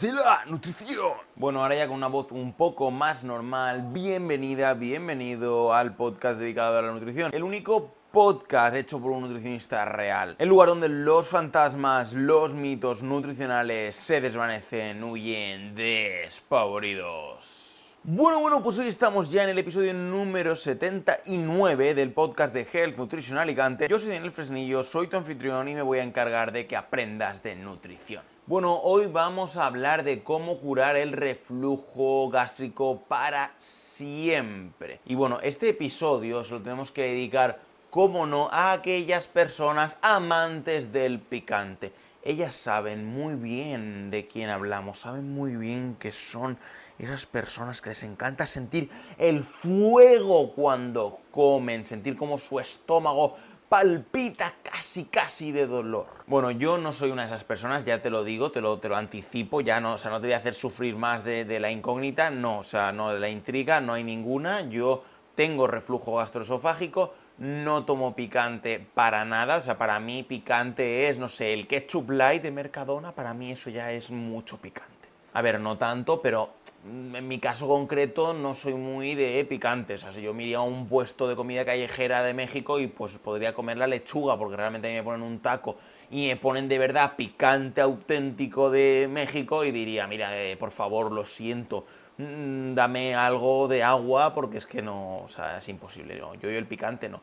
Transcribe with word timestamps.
de 0.00 0.12
la 0.12 0.44
nutrición. 0.46 1.12
Bueno, 1.36 1.62
ahora 1.62 1.74
ya 1.74 1.86
con 1.86 1.96
una 1.96 2.06
voz 2.06 2.32
un 2.32 2.54
poco 2.54 2.90
más 2.90 3.22
normal, 3.22 3.90
bienvenida, 3.92 4.72
bienvenido 4.72 5.74
al 5.74 5.94
podcast 5.94 6.38
dedicado 6.38 6.78
a 6.78 6.82
la 6.82 6.90
nutrición. 6.90 7.30
El 7.34 7.42
único 7.42 7.94
podcast 8.10 8.74
hecho 8.74 8.98
por 8.98 9.10
un 9.10 9.20
nutricionista 9.20 9.84
real. 9.84 10.36
El 10.38 10.48
lugar 10.48 10.70
donde 10.70 10.88
los 10.88 11.28
fantasmas, 11.28 12.14
los 12.14 12.54
mitos 12.54 13.02
nutricionales 13.02 13.94
se 13.94 14.22
desvanecen, 14.22 15.04
huyen 15.04 15.74
despavoridos. 15.74 17.66
Bueno, 18.02 18.40
bueno, 18.40 18.62
pues 18.62 18.78
hoy 18.78 18.88
estamos 18.88 19.30
ya 19.30 19.44
en 19.44 19.50
el 19.50 19.58
episodio 19.58 19.92
número 19.92 20.56
79 20.56 21.94
del 21.94 22.14
podcast 22.14 22.54
de 22.54 22.66
Health 22.72 22.96
Nutrition 22.96 23.36
Alicante. 23.36 23.86
Yo 23.86 23.98
soy 23.98 24.08
Daniel 24.08 24.32
Fresnillo, 24.32 24.82
soy 24.82 25.08
tu 25.08 25.18
anfitrión 25.18 25.68
y 25.68 25.74
me 25.74 25.82
voy 25.82 25.98
a 25.98 26.04
encargar 26.04 26.52
de 26.52 26.66
que 26.66 26.76
aprendas 26.76 27.42
de 27.42 27.54
nutrición. 27.56 28.22
Bueno, 28.50 28.80
hoy 28.82 29.06
vamos 29.06 29.56
a 29.56 29.66
hablar 29.66 30.02
de 30.02 30.24
cómo 30.24 30.58
curar 30.58 30.96
el 30.96 31.12
reflujo 31.12 32.28
gástrico 32.30 32.98
para 33.06 33.54
siempre. 33.60 34.98
Y 35.06 35.14
bueno, 35.14 35.38
este 35.40 35.68
episodio 35.68 36.42
se 36.42 36.54
lo 36.54 36.60
tenemos 36.60 36.90
que 36.90 37.02
dedicar, 37.02 37.60
como 37.90 38.26
no, 38.26 38.48
a 38.50 38.72
aquellas 38.72 39.28
personas 39.28 39.98
amantes 40.02 40.92
del 40.92 41.20
picante. 41.20 41.92
Ellas 42.24 42.54
saben 42.54 43.06
muy 43.06 43.36
bien 43.36 44.10
de 44.10 44.26
quién 44.26 44.50
hablamos, 44.50 44.98
saben 44.98 45.32
muy 45.32 45.54
bien 45.54 45.94
que 45.94 46.10
son 46.10 46.58
esas 46.98 47.26
personas 47.26 47.80
que 47.80 47.90
les 47.90 48.02
encanta 48.02 48.48
sentir 48.48 48.90
el 49.16 49.44
fuego 49.44 50.54
cuando 50.54 51.20
comen, 51.30 51.86
sentir 51.86 52.16
como 52.16 52.36
su 52.36 52.58
estómago 52.58 53.36
palpita 53.70 54.52
casi 54.64 55.04
casi 55.04 55.52
de 55.52 55.64
dolor. 55.64 56.08
Bueno, 56.26 56.50
yo 56.50 56.76
no 56.76 56.92
soy 56.92 57.12
una 57.12 57.22
de 57.22 57.28
esas 57.28 57.44
personas, 57.44 57.84
ya 57.84 58.02
te 58.02 58.10
lo 58.10 58.24
digo, 58.24 58.50
te 58.50 58.60
lo, 58.60 58.80
te 58.80 58.88
lo 58.88 58.96
anticipo, 58.96 59.60
ya 59.60 59.78
no, 59.78 59.92
o 59.94 59.98
sea, 59.98 60.10
no 60.10 60.20
te 60.20 60.26
voy 60.26 60.34
a 60.34 60.38
hacer 60.38 60.56
sufrir 60.56 60.96
más 60.96 61.22
de, 61.22 61.44
de 61.44 61.60
la 61.60 61.70
incógnita, 61.70 62.30
no, 62.30 62.58
o 62.58 62.64
sea, 62.64 62.90
no 62.90 63.14
de 63.14 63.20
la 63.20 63.28
intriga, 63.28 63.80
no 63.80 63.92
hay 63.92 64.02
ninguna, 64.02 64.62
yo 64.62 65.04
tengo 65.36 65.68
reflujo 65.68 66.16
gastroesofágico, 66.16 67.14
no 67.38 67.84
tomo 67.84 68.16
picante 68.16 68.84
para 68.92 69.24
nada, 69.24 69.58
o 69.58 69.60
sea, 69.60 69.78
para 69.78 70.00
mí 70.00 70.24
picante 70.24 71.08
es, 71.08 71.20
no 71.20 71.28
sé, 71.28 71.54
el 71.54 71.68
ketchup 71.68 72.10
light 72.10 72.42
de 72.42 72.50
Mercadona, 72.50 73.12
para 73.12 73.34
mí 73.34 73.52
eso 73.52 73.70
ya 73.70 73.92
es 73.92 74.10
mucho 74.10 74.56
picante. 74.56 74.90
A 75.32 75.42
ver, 75.42 75.60
no 75.60 75.78
tanto, 75.78 76.20
pero 76.20 76.54
en 76.84 77.28
mi 77.28 77.38
caso 77.38 77.68
concreto 77.68 78.32
no 78.32 78.54
soy 78.54 78.74
muy 78.74 79.14
de 79.14 79.44
picantes. 79.44 80.04
O 80.04 80.12
sea, 80.12 80.22
yo 80.22 80.32
me 80.32 80.44
iría 80.44 80.58
a 80.58 80.62
un 80.62 80.88
puesto 80.88 81.28
de 81.28 81.36
comida 81.36 81.64
callejera 81.64 82.22
de 82.22 82.34
México 82.34 82.80
y 82.80 82.86
pues 82.86 83.18
podría 83.18 83.54
comer 83.54 83.76
la 83.76 83.86
lechuga 83.86 84.38
porque 84.38 84.56
realmente 84.56 84.90
a 84.90 85.00
me 85.00 85.02
ponen 85.02 85.22
un 85.22 85.40
taco 85.40 85.76
y 86.10 86.28
me 86.28 86.36
ponen 86.36 86.68
de 86.68 86.78
verdad 86.78 87.16
picante 87.16 87.80
auténtico 87.80 88.70
de 88.70 89.08
México 89.10 89.64
y 89.64 89.70
diría, 89.70 90.06
mira, 90.06 90.36
eh, 90.36 90.56
por 90.56 90.70
favor, 90.70 91.12
lo 91.12 91.24
siento, 91.24 91.86
mm, 92.18 92.74
dame 92.74 93.14
algo 93.14 93.68
de 93.68 93.82
agua 93.82 94.34
porque 94.34 94.58
es 94.58 94.66
que 94.66 94.82
no, 94.82 95.18
o 95.18 95.28
sea, 95.28 95.58
es 95.58 95.68
imposible. 95.68 96.20
yo 96.40 96.50
y 96.50 96.54
el 96.54 96.66
picante 96.66 97.08
no. 97.08 97.20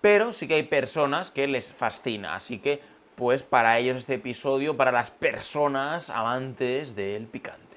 Pero 0.00 0.32
sí 0.32 0.46
que 0.46 0.54
hay 0.54 0.62
personas 0.64 1.30
que 1.30 1.46
les 1.46 1.72
fascina, 1.72 2.34
así 2.34 2.58
que 2.58 2.80
pues 3.14 3.42
para 3.42 3.78
ellos 3.78 3.96
este 3.96 4.14
episodio, 4.14 4.76
para 4.76 4.92
las 4.92 5.10
personas 5.10 6.08
amantes 6.08 6.94
del 6.94 7.26
picante. 7.26 7.67